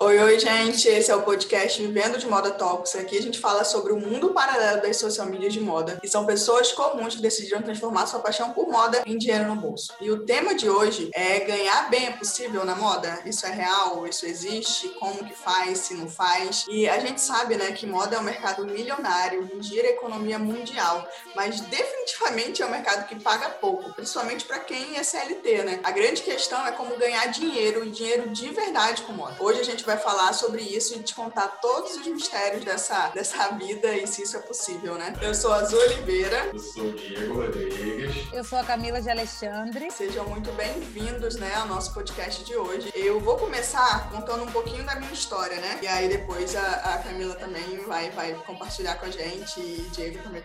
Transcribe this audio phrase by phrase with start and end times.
[0.00, 0.86] Oi, oi, gente.
[0.86, 2.94] Esse é o podcast Vivendo de Moda Talks.
[2.94, 6.24] Aqui a gente fala sobre o mundo paralelo das social media de moda, que são
[6.24, 9.92] pessoas comuns que decidiram transformar sua paixão por moda em dinheiro no bolso.
[10.00, 13.20] E o tema de hoje é ganhar bem é possível na moda?
[13.26, 14.06] Isso é real?
[14.06, 14.88] Isso existe?
[15.00, 15.78] Como que faz?
[15.78, 16.64] Se não faz?
[16.68, 21.08] E a gente sabe, né, que moda é um mercado milionário, gira a economia mundial,
[21.34, 25.80] mas definitivamente é um mercado que paga pouco, principalmente para quem é CLT, né?
[25.82, 29.34] A grande questão é como ganhar dinheiro e dinheiro de verdade com moda.
[29.40, 33.48] Hoje a gente vai falar sobre isso e te contar todos os mistérios dessa, dessa
[33.52, 35.14] vida e se isso é possível, né?
[35.22, 36.50] Eu sou a Azul Oliveira.
[36.52, 38.28] Eu sou o Diego Rodrigues.
[38.30, 39.90] Eu sou a Camila de Alexandre.
[39.90, 42.92] Sejam muito bem-vindos, né, ao nosso podcast de hoje.
[42.94, 45.78] Eu vou começar contando um pouquinho da minha história, né?
[45.80, 50.22] E aí depois a, a Camila também vai, vai compartilhar com a gente e Diego
[50.22, 50.42] também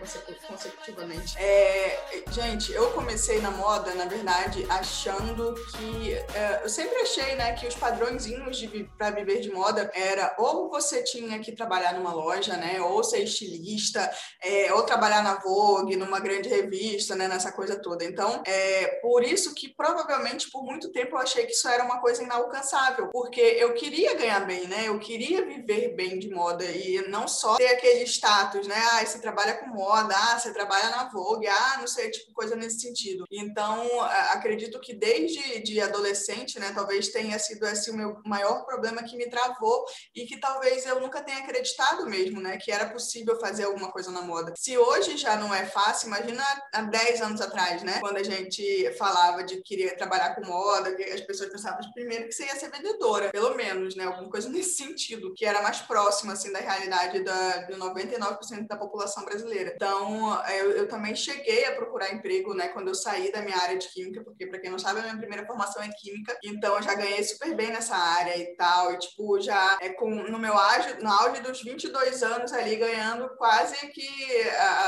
[0.48, 1.36] consecutivamente.
[1.36, 6.14] É, gente, eu comecei na moda, na verdade, achando que...
[6.34, 10.34] É, eu sempre achei, né, que os padrõezinhos de, pra viver viver de moda era
[10.38, 12.80] ou você tinha que trabalhar numa loja, né?
[12.80, 14.10] Ou ser estilista,
[14.42, 17.28] é, ou trabalhar na Vogue, numa grande revista, né?
[17.28, 18.04] Nessa coisa toda.
[18.04, 22.00] Então, é por isso que provavelmente por muito tempo eu achei que isso era uma
[22.00, 24.84] coisa inalcançável, porque eu queria ganhar bem, né?
[24.86, 28.76] Eu queria viver bem de moda e não só ter aquele status, né?
[28.92, 32.56] Ah, você trabalha com moda, ah, você trabalha na Vogue, ah, não sei, tipo coisa
[32.56, 33.24] nesse sentido.
[33.30, 34.00] Então,
[34.32, 36.72] acredito que desde de adolescente, né?
[36.74, 40.86] Talvez tenha sido esse o meu maior problema que me me travou e que talvez
[40.86, 42.56] eu nunca tenha acreditado mesmo, né?
[42.56, 44.54] Que era possível fazer alguma coisa na moda.
[44.56, 47.98] Se hoje já não é fácil, imagina há 10 anos atrás, né?
[48.00, 52.32] Quando a gente falava de que queria trabalhar com moda, as pessoas pensavam primeiro que
[52.32, 54.04] você ia ser vendedora, pelo menos, né?
[54.04, 58.76] Alguma coisa nesse sentido, que era mais próxima, assim, da realidade da, do 99% da
[58.76, 59.72] população brasileira.
[59.74, 62.68] Então, eu, eu também cheguei a procurar emprego, né?
[62.68, 65.18] Quando eu saí da minha área de química, porque, para quem não sabe, a minha
[65.18, 68.98] primeira formação é química, então eu já ganhei super bem nessa área e tal, e,
[68.98, 73.28] tipo, tipo, já é com, no meu auge, no auge dos 22 anos ali, ganhando
[73.36, 74.06] quase que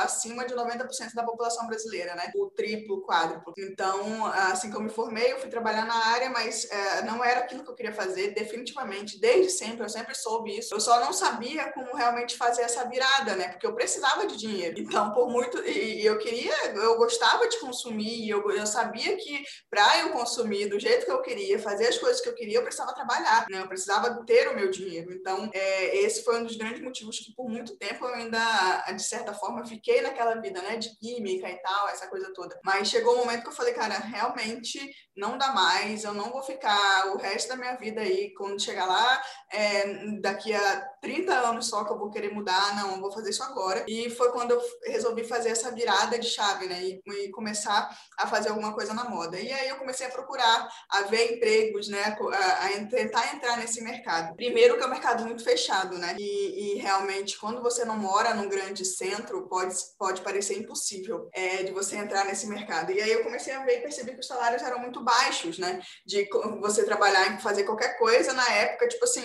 [0.02, 2.30] acima de 90% da população brasileira, né?
[2.36, 3.54] O triplo, quádruplo.
[3.56, 7.40] Então, assim que eu me formei, eu fui trabalhar na área, mas é, não era
[7.40, 10.74] aquilo que eu queria fazer, definitivamente, desde sempre, eu sempre soube isso.
[10.74, 13.48] Eu só não sabia como realmente fazer essa virada, né?
[13.48, 14.78] Porque eu precisava de dinheiro.
[14.78, 15.58] Então, por muito.
[15.66, 20.78] E, eu queria, eu gostava de consumir, eu, eu sabia que para eu consumir do
[20.78, 23.60] jeito que eu queria, fazer as coisas que eu queria, eu precisava trabalhar, né?
[23.60, 25.12] Eu precisava ter o meu dinheiro.
[25.12, 29.02] Então, é, esse foi um dos grandes motivos que, por muito tempo, eu ainda, de
[29.02, 32.58] certa forma, fiquei naquela vida, né, de química e tal, essa coisa toda.
[32.64, 34.78] Mas chegou o um momento que eu falei, cara, realmente
[35.16, 38.86] não dá mais, eu não vou ficar o resto da minha vida aí, quando chegar
[38.86, 39.22] lá,
[39.52, 43.30] é, daqui a 30 anos só que eu vou querer mudar, não, eu vou fazer
[43.30, 43.84] isso agora.
[43.88, 47.88] E foi quando eu resolvi fazer essa virada de chave, né, e, e começar
[48.18, 49.38] a fazer alguma coisa na moda.
[49.38, 53.82] E aí eu comecei a procurar, a ver empregos, né, a, a tentar entrar nesse
[53.82, 54.05] mercado.
[54.36, 58.34] Primeiro que é um mercado muito fechado, né, e, e realmente quando você não mora
[58.34, 62.92] num grande centro, pode, pode parecer impossível é, de você entrar nesse mercado.
[62.92, 65.80] E aí eu comecei a ver e percebi que os salários eram muito baixos, né?
[66.04, 66.28] De
[66.60, 69.24] você trabalhar em fazer qualquer coisa na época, tipo assim,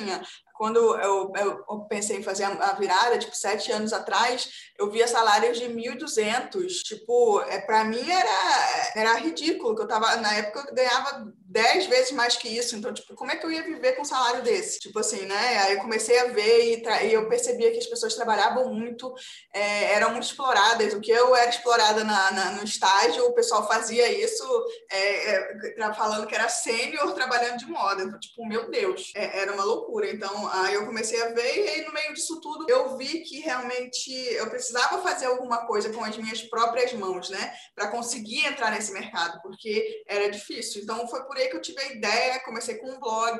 [0.61, 4.47] quando eu, eu, pensei em fazer a virada, tipo, sete anos atrás,
[4.77, 6.67] eu via salários de 1.200.
[6.83, 11.85] Tipo, é, para mim era, era ridículo, que eu tava, na época eu ganhava dez
[11.87, 12.75] vezes mais que isso.
[12.75, 14.79] Então, tipo, como é que eu ia viver com um salário desse?
[14.79, 15.57] Tipo assim, né?
[15.59, 19.13] Aí eu comecei a ver e, e eu percebia que as pessoas trabalhavam muito,
[19.53, 20.93] é, eram muito exploradas.
[20.93, 24.43] O que eu era explorada na, na, no estágio, o pessoal fazia isso
[24.91, 28.03] é, é falando que era sênior trabalhando de moda.
[28.03, 30.09] Então, tipo, meu Deus, é, era uma loucura.
[30.09, 33.39] Então, Aí eu comecei a ver e aí no meio disso tudo eu vi que
[33.39, 37.53] realmente eu precisava fazer alguma coisa com as minhas próprias mãos, né?
[37.73, 40.81] Para conseguir entrar nesse mercado, porque era difícil.
[40.81, 43.39] Então foi por que eu tive a ideia, comecei com um blog,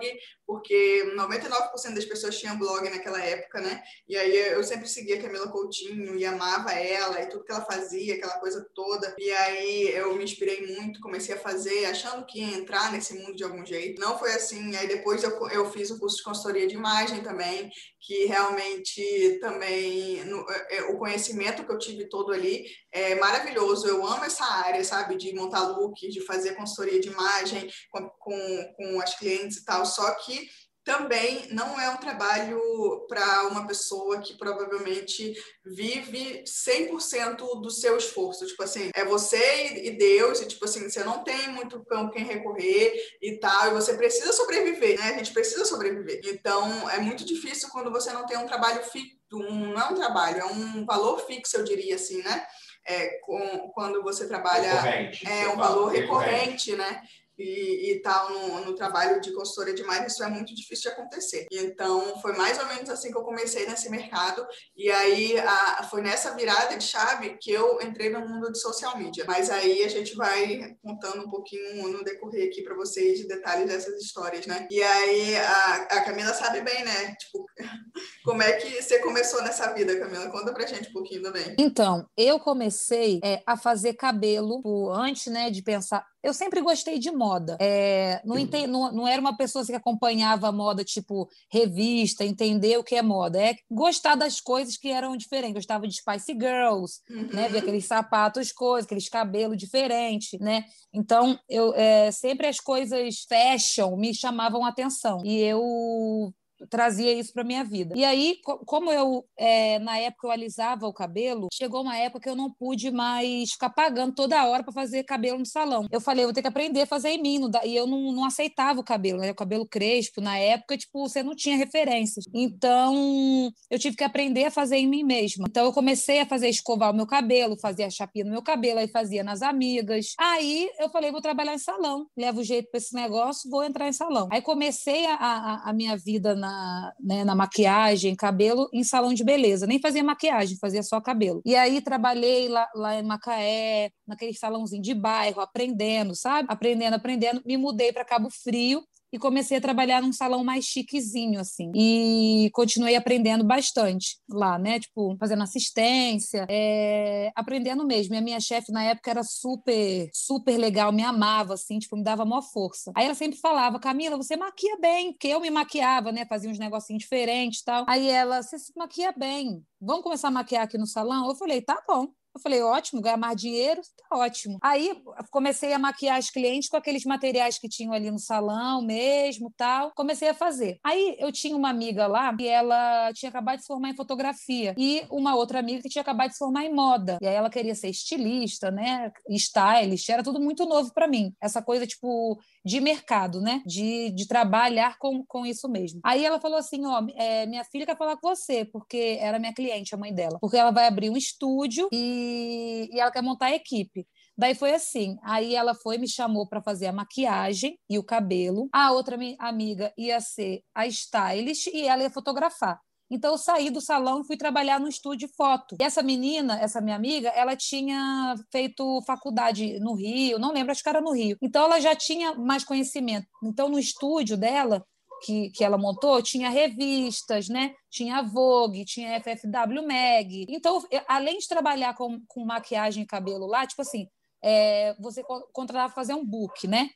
[0.52, 3.82] porque 99% das pessoas tinham blog naquela época, né?
[4.08, 7.64] E aí eu sempre seguia a Camila Coutinho e amava ela e tudo que ela
[7.64, 9.16] fazia, aquela coisa toda.
[9.18, 13.36] E aí eu me inspirei muito, comecei a fazer, achando que ia entrar nesse mundo
[13.36, 14.02] de algum jeito.
[14.02, 14.76] Não foi assim.
[14.76, 17.70] Aí depois eu, eu fiz o curso de consultoria de imagem imagem também,
[18.00, 23.88] que realmente também no, é, é, o conhecimento que eu tive todo ali é maravilhoso.
[23.88, 28.74] Eu amo essa área, sabe, de montar look, de fazer consultoria de imagem com, com,
[28.76, 29.86] com as clientes e tal.
[29.86, 30.41] Só que
[30.84, 32.60] também não é um trabalho
[33.08, 35.34] para uma pessoa que provavelmente
[35.64, 38.48] vive 100% do seu esforço.
[38.48, 42.24] Tipo assim, é você e Deus, e tipo assim, você não tem muito campo quem
[42.24, 45.12] recorrer e tal, e você precisa sobreviver, né?
[45.12, 46.22] A gente precisa sobreviver.
[46.26, 49.96] Então, é muito difícil quando você não tem um trabalho fixo, um, não é um
[49.96, 52.46] trabalho, é um valor fixo, eu diria assim, né?
[52.84, 57.04] É, com, quando você trabalha recorrente, é um valor recorrente, recorrente, né?
[57.42, 61.00] E, e tal no, no, trabalho de consultoria de imagem, isso é muito difícil de
[61.00, 61.48] acontecer.
[61.52, 64.46] Então, foi mais ou menos assim que eu comecei nesse mercado.
[64.76, 68.98] E aí, a, foi nessa virada de chave que eu entrei no mundo de social
[68.98, 69.26] media.
[69.28, 74.02] Mas aí a gente vai contando um pouquinho no decorrer aqui para vocês detalhes dessas
[74.02, 74.68] histórias, né?
[74.70, 77.16] E aí, a, a Camila sabe bem, né?
[77.16, 77.46] Tipo,
[78.24, 80.30] como é que você começou nessa vida, Camila?
[80.30, 81.56] Conta pra gente um pouquinho também.
[81.58, 87.12] Então, eu comecei é, a fazer cabelo antes, né, de pensar eu sempre gostei de
[87.12, 87.58] moda.
[87.60, 92.24] É, não, ente, não, não, era uma pessoa assim que acompanhava a moda, tipo revista,
[92.24, 93.42] entender o que é moda.
[93.42, 95.56] É gostar das coisas que eram diferentes.
[95.56, 97.30] Gostava de Spice Girls, uhum.
[97.34, 97.50] né?
[97.50, 100.64] Ver aqueles sapatos, coisas, aqueles cabelos diferentes, né?
[100.94, 105.22] Então, eu é, sempre as coisas fashion me chamavam atenção.
[105.26, 106.32] E eu
[106.70, 107.94] trazia isso para minha vida.
[107.98, 112.30] E aí, como eu, é, na época, eu alisava o cabelo, chegou uma época que
[112.30, 115.88] eu não pude mais ficar pagando toda hora para fazer cabelo no salão.
[115.92, 118.26] Eu falei, eu vou ter que aprender a fazer em mim, e eu não, não
[118.26, 119.32] aceitava o cabelo, né?
[119.32, 122.26] O cabelo crespo, na época, tipo, você não tinha referências.
[122.34, 125.46] Então, eu tive que aprender a fazer em mim mesma.
[125.50, 128.88] Então, eu comecei a fazer escovar o meu cabelo, fazia chapinha no meu cabelo, aí
[128.88, 130.14] fazia nas amigas.
[130.20, 133.94] Aí, eu falei, vou trabalhar em salão, levo jeito para esse negócio, vou entrar em
[133.94, 134.28] salão.
[134.32, 136.51] Aí, comecei a, a, a minha vida na
[137.00, 139.68] né, na maquiagem, cabelo, em salão de beleza.
[139.68, 141.42] Nem fazia maquiagem, fazia só cabelo.
[141.46, 146.48] E aí trabalhei lá, lá em Macaé, naquele salãozinho de bairro, aprendendo, sabe?
[146.52, 147.42] Aprendendo, aprendendo.
[147.46, 151.72] Me mudei para Cabo Frio e comecei a trabalhar num salão mais chiquezinho, assim.
[151.76, 154.80] E continuei aprendendo bastante lá, né?
[154.80, 157.32] Tipo, fazendo assistência, é...
[157.36, 158.16] aprendendo mesmo.
[158.16, 162.04] E a minha chefe, na época, era super, super legal, me amava, assim, tipo, me
[162.04, 162.92] dava maior força.
[162.96, 166.26] Aí ela sempre falava, Camila, você maquia bem, porque eu me maquiava, né?
[166.26, 167.86] Fazia uns negocinhos diferentes e tal.
[167.88, 171.28] Aí ela, você se maquia bem, vamos começar a maquiar aqui no salão?
[171.28, 172.08] Eu falei, tá bom.
[172.34, 174.58] Eu falei, ótimo, ganhar mais dinheiro, tá ótimo.
[174.62, 174.96] Aí
[175.30, 179.92] comecei a maquiar as clientes com aqueles materiais que tinham ali no salão mesmo, tal.
[179.96, 180.80] Comecei a fazer.
[180.84, 184.74] Aí eu tinha uma amiga lá que ela tinha acabado de se formar em fotografia
[184.78, 187.18] e uma outra amiga que tinha acabado de se formar em moda.
[187.22, 189.12] E aí ela queria ser estilista, né?
[189.30, 191.34] Stylist, era tudo muito novo para mim.
[191.42, 193.62] Essa coisa tipo de mercado, né?
[193.66, 196.00] De, de trabalhar com, com isso mesmo.
[196.04, 199.54] Aí ela falou assim: ó, é, minha filha quer falar com você, porque era minha
[199.54, 203.48] cliente, a mãe dela, porque ela vai abrir um estúdio e, e ela quer montar
[203.48, 204.06] a equipe.
[204.38, 205.18] Daí foi assim.
[205.24, 208.70] Aí ela foi me chamou para fazer a maquiagem e o cabelo.
[208.74, 212.80] A outra amiga ia ser a stylist e ela ia fotografar.
[213.12, 215.76] Então eu saí do salão e fui trabalhar no estúdio de foto.
[215.82, 220.82] E essa menina, essa minha amiga, ela tinha feito faculdade no Rio, não lembro, acho
[220.82, 221.38] que era no Rio.
[221.42, 223.28] Então ela já tinha mais conhecimento.
[223.44, 224.82] Então no estúdio dela,
[225.22, 227.74] que, que ela montou, tinha revistas, né?
[227.90, 230.46] Tinha Vogue, tinha FFW Mag.
[230.50, 234.08] Então, além de trabalhar com, com maquiagem e cabelo lá, tipo assim,
[234.44, 235.24] é, você
[235.54, 236.90] contratava fazer um book, né?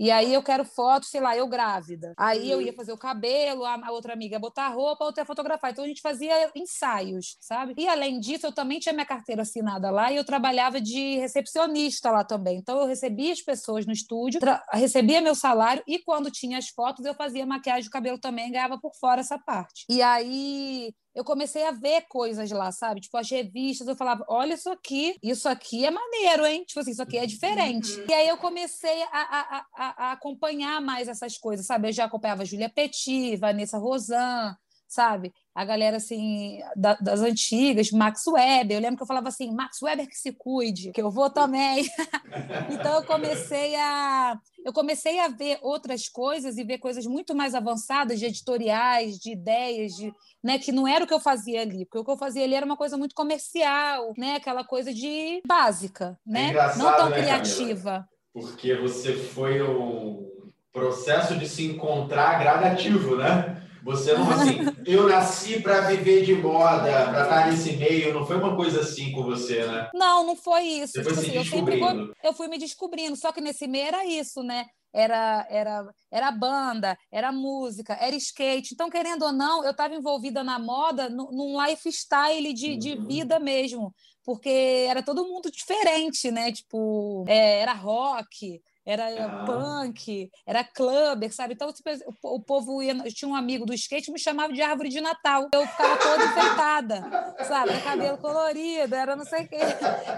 [0.00, 2.14] E aí eu quero foto, sei lá, eu grávida.
[2.16, 5.26] Aí eu ia fazer o cabelo, a, outra amiga ia botar roupa, a outra ia
[5.26, 5.72] fotografar.
[5.72, 7.74] Então a gente fazia ensaios, sabe?
[7.76, 12.12] E além disso, eu também tinha minha carteira assinada lá e eu trabalhava de recepcionista
[12.12, 12.58] lá também.
[12.58, 14.40] Então eu recebia as pessoas no estúdio,
[14.72, 18.94] recebia meu salário e quando tinha as fotos eu fazia maquiagem, cabelo também, ganhava por
[18.94, 19.84] fora essa parte.
[19.88, 23.00] E aí eu comecei a ver coisas lá, sabe?
[23.00, 26.62] Tipo, as revistas, eu falava, olha isso aqui, isso aqui é maneiro, hein?
[26.64, 27.90] Tipo assim, isso aqui é diferente.
[27.98, 28.06] Uhum.
[28.08, 31.88] E aí eu comecei a, a, a, a, acompanhar mais essas coisas, sabe?
[31.88, 34.56] Eu já acompanhava Julia Petit, Vanessa Rosan,
[34.88, 35.32] sabe?
[35.54, 38.76] A galera, assim, da, das antigas, Max Weber.
[38.76, 41.86] Eu lembro que eu falava assim, Max Weber que se cuide, que eu vou também.
[42.72, 44.38] então, eu comecei a...
[44.64, 49.32] Eu comecei a ver outras coisas e ver coisas muito mais avançadas de editoriais, de
[49.32, 50.12] ideias, de,
[50.42, 52.54] né, que não era o que eu fazia ali, porque o que eu fazia ali
[52.54, 57.22] era uma coisa muito comercial, né, aquela coisa de básica, né, é não tão né,
[57.22, 57.90] criativa.
[57.90, 58.08] Camila?
[58.40, 63.62] porque você foi um processo de se encontrar gradativo, né?
[63.82, 68.36] Você não assim, eu nasci para viver de moda, para estar nesse meio, não foi
[68.36, 69.90] uma coisa assim com você, né?
[69.94, 70.92] Não, não foi isso.
[70.92, 71.84] Você tipo foi assim, se descobrindo.
[71.84, 74.66] Eu, sempre, eu fui me descobrindo, só que nesse meio era isso, né?
[74.92, 78.72] Era, era, era banda, era música, era skate.
[78.72, 82.78] Então, querendo ou não, eu estava envolvida na moda num lifestyle de, uhum.
[82.78, 83.94] de vida mesmo
[84.28, 86.52] porque era todo mundo diferente, né?
[86.52, 89.44] Tipo, é, era rock, era ah.
[89.44, 91.52] punk, era clubber, sabe?
[91.52, 91.90] Então, tipo,
[92.22, 92.94] o, o, povo ia.
[92.94, 95.46] Eu tinha um amigo do skate me chamava de árvore de Natal.
[95.52, 97.78] Eu ficava toda enfeitada, sabe?
[97.82, 99.58] cabelo colorido, era não sei o quê.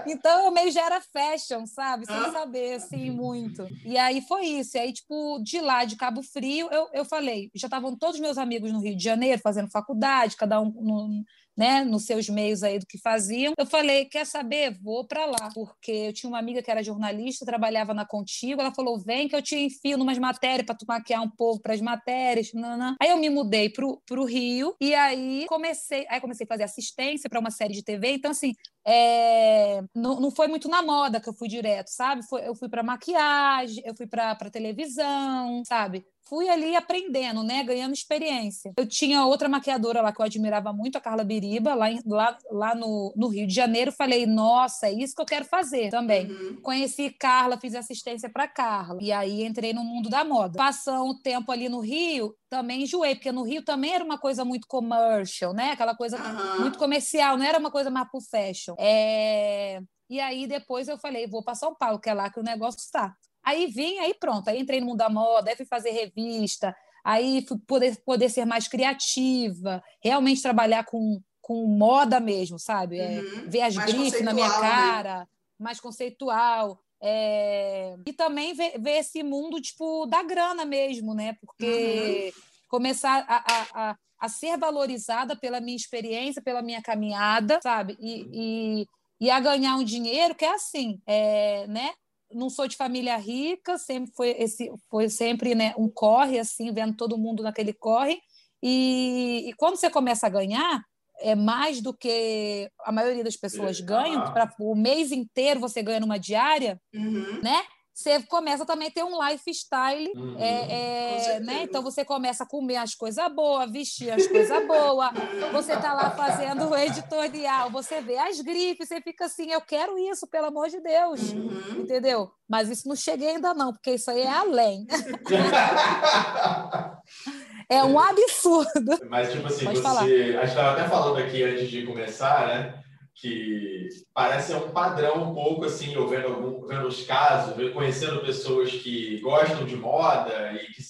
[0.07, 2.05] Então, eu meio já era fashion, sabe?
[2.05, 2.31] Sem ah.
[2.31, 3.67] saber, assim, muito.
[3.83, 4.77] E aí foi isso.
[4.77, 8.37] E aí, tipo, de lá, de Cabo Frio, eu, eu falei, já estavam todos meus
[8.37, 11.23] amigos no Rio de Janeiro fazendo faculdade, cada um no,
[11.57, 13.53] né, nos seus meios aí do que faziam.
[13.57, 14.77] Eu falei, quer saber?
[14.81, 18.73] Vou para lá, porque eu tinha uma amiga que era jornalista, trabalhava na Contigo, Ela
[18.73, 21.81] falou: vem que eu te enfio numas matérias para tu maquiar um pouco para as
[21.81, 22.51] matérias.
[22.53, 22.95] Nanã.
[23.01, 27.29] Aí eu me mudei pro, pro Rio e aí comecei, aí comecei a fazer assistência
[27.29, 28.13] para uma série de TV.
[28.13, 28.53] Então, assim,
[28.85, 32.23] é, não, não foi muito na moda que eu fui direto, sabe?
[32.27, 36.05] Foi, eu fui para maquiagem, eu fui para televisão, sabe?
[36.31, 38.71] Fui ali aprendendo, né, ganhando experiência.
[38.77, 42.37] Eu tinha outra maquiadora lá que eu admirava muito, a Carla Biriba, lá, em, lá,
[42.49, 43.91] lá no, no, Rio de Janeiro.
[43.91, 46.31] Falei, nossa, é isso que eu quero fazer também.
[46.31, 46.61] Uhum.
[46.61, 48.97] Conheci Carla, fiz assistência para Carla.
[49.01, 50.57] E aí entrei no mundo da moda.
[50.57, 54.45] Passando o tempo ali no Rio, também enjoei, porque no Rio também era uma coisa
[54.45, 55.71] muito commercial, né?
[55.71, 56.61] Aquela coisa uhum.
[56.61, 58.73] muito comercial, não era uma coisa mais pro fashion.
[58.79, 59.81] É...
[60.09, 62.79] E aí depois eu falei, vou para São Paulo, que é lá que o negócio
[62.79, 63.17] está.
[63.43, 67.43] Aí vim, aí pronto, aí entrei no mundo da moda, aí fui fazer revista, aí
[67.47, 72.99] fui poder, poder ser mais criativa, realmente trabalhar com, com moda mesmo, sabe?
[72.99, 73.49] É, uhum.
[73.49, 74.59] Ver as grifes na minha né?
[74.59, 75.27] cara, né?
[75.59, 76.79] mais conceitual.
[77.01, 77.95] É...
[78.05, 81.35] E também ver, ver, esse mundo, tipo, da grana mesmo, né?
[81.41, 82.41] Porque uhum.
[82.69, 87.97] começar a, a, a, a, ser valorizada pela minha experiência, pela minha caminhada, sabe?
[87.99, 88.85] E, e,
[89.19, 91.91] e a ganhar um dinheiro que é assim, é, né?
[92.33, 96.95] Não sou de família rica, sempre foi esse foi sempre né, um corre assim, vendo
[96.95, 98.19] todo mundo naquele corre.
[98.63, 100.83] E, e quando você começa a ganhar,
[101.19, 103.83] é mais do que a maioria das pessoas é.
[103.83, 104.31] ganham, ah.
[104.31, 107.41] para o mês inteiro você ganha numa diária, uhum.
[107.41, 107.63] né?
[108.01, 111.61] Você começa também a ter um lifestyle, uhum, é, é, né?
[111.63, 115.11] Então você começa a comer as coisas boas, vestir as coisas boas,
[115.51, 119.99] você tá lá fazendo o editorial, você vê as grifes, você fica assim, eu quero
[119.99, 121.81] isso, pelo amor de Deus, uhum.
[121.81, 122.31] entendeu?
[122.49, 124.87] Mas isso não cheguei ainda não, porque isso aí é além.
[127.69, 128.99] é um absurdo.
[129.09, 130.01] Mas tipo assim, Pode você, falar.
[130.01, 132.81] a gente estava até falando aqui antes de começar, né?
[133.15, 138.71] Que parece um padrão um pouco assim, eu vendo, algum, vendo os casos, conhecendo pessoas
[138.71, 140.81] que gostam de moda e que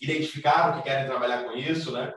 [0.00, 2.12] identificaram que querem trabalhar com isso, né?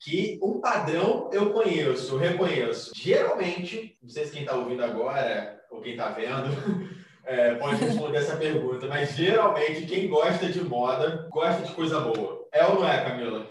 [0.00, 2.92] Que um padrão eu conheço, eu reconheço.
[2.94, 6.50] Geralmente, não sei se quem está ouvindo agora ou quem está vendo
[7.24, 12.46] é, pode responder essa pergunta, mas geralmente quem gosta de moda gosta de coisa boa.
[12.52, 13.48] É ou não é, Camila?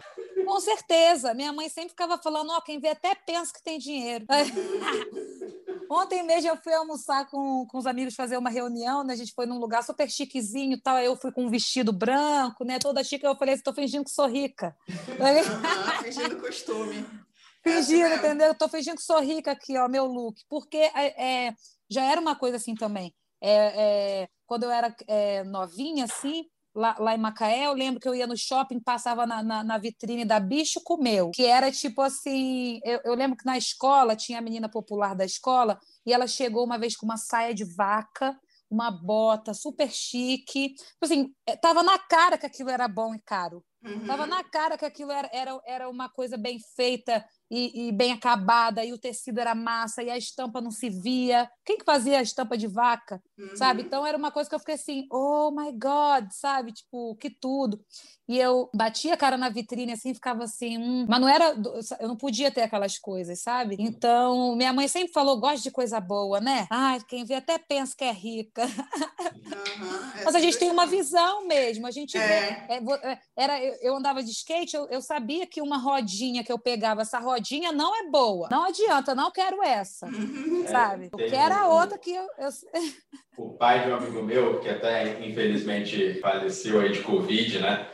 [0.56, 1.34] Com certeza.
[1.34, 4.26] Minha mãe sempre ficava falando: ó, oh, quem vê até pensa que tem dinheiro.
[5.92, 9.12] Ontem mesmo eu fui almoçar com, com os amigos fazer uma reunião, né?
[9.12, 10.98] A gente foi num lugar super chiquezinho tal.
[11.00, 12.80] Eu fui com um vestido branco, né?
[12.80, 13.26] Toda chique.
[13.26, 14.74] Eu falei: estou fingindo que sou rica.
[14.88, 17.06] Uhum, fingindo costume.
[17.62, 18.52] Fingindo, é entendeu?
[18.52, 20.40] Estou fingindo que sou rica aqui, ó, meu look.
[20.48, 21.54] Porque é, é,
[21.90, 23.14] já era uma coisa assim também.
[23.42, 26.46] É, é quando eu era é, novinha, assim,
[26.76, 29.78] lá, lá em Macaé, eu lembro que eu ia no shopping, passava na, na, na
[29.78, 32.80] vitrine da Bicho Comeu, que era tipo assim.
[32.84, 36.66] Eu, eu, lembro que na escola tinha a menina popular da escola e ela chegou
[36.66, 38.38] uma vez com uma saia de vaca,
[38.70, 40.76] uma bota super chique.
[40.76, 43.64] Tipo assim, é, tava na cara que aquilo era bom e caro.
[43.86, 44.08] Uhum.
[44.08, 48.12] Tava na cara que aquilo era, era, era uma coisa bem feita e, e, bem
[48.12, 51.48] acabada, e o tecido era massa, e a estampa não se via.
[51.64, 53.56] Quem que fazia a estampa de vaca, uhum.
[53.56, 53.84] sabe?
[53.84, 56.72] Então era uma coisa que eu fiquei assim, oh my God, sabe?
[56.72, 57.80] Tipo, que tudo.
[58.28, 61.06] E eu batia a cara na vitrine assim, ficava assim, hum.
[61.08, 61.56] mas não era,
[62.00, 63.76] eu não podia ter aquelas coisas, sabe?
[63.78, 66.66] Então, minha mãe sempre falou, gosta de coisa boa, né?
[66.72, 68.64] Ai, quem vê até pensa que é rica.
[68.64, 72.28] Uhum, mas a gente tem uma visão mesmo, a gente é.
[72.28, 76.52] vê, é, é era, eu andava de skate, eu, eu sabia que uma rodinha que
[76.52, 78.48] eu pegava, essa rodinha não é boa.
[78.52, 80.08] Não adianta, não quero essa.
[80.08, 81.10] É, sabe?
[81.12, 82.50] Eu quero a outra que eu, eu...
[83.38, 87.88] O pai de um amigo meu, que até infelizmente faleceu aí de Covid, né?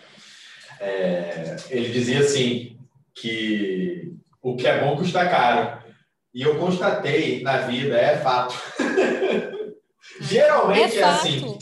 [0.80, 2.78] É, ele dizia assim
[3.14, 5.82] que o que é bom custa caro.
[6.34, 8.56] E eu constatei na vida, é fato.
[10.22, 11.60] Geralmente é, é, assim.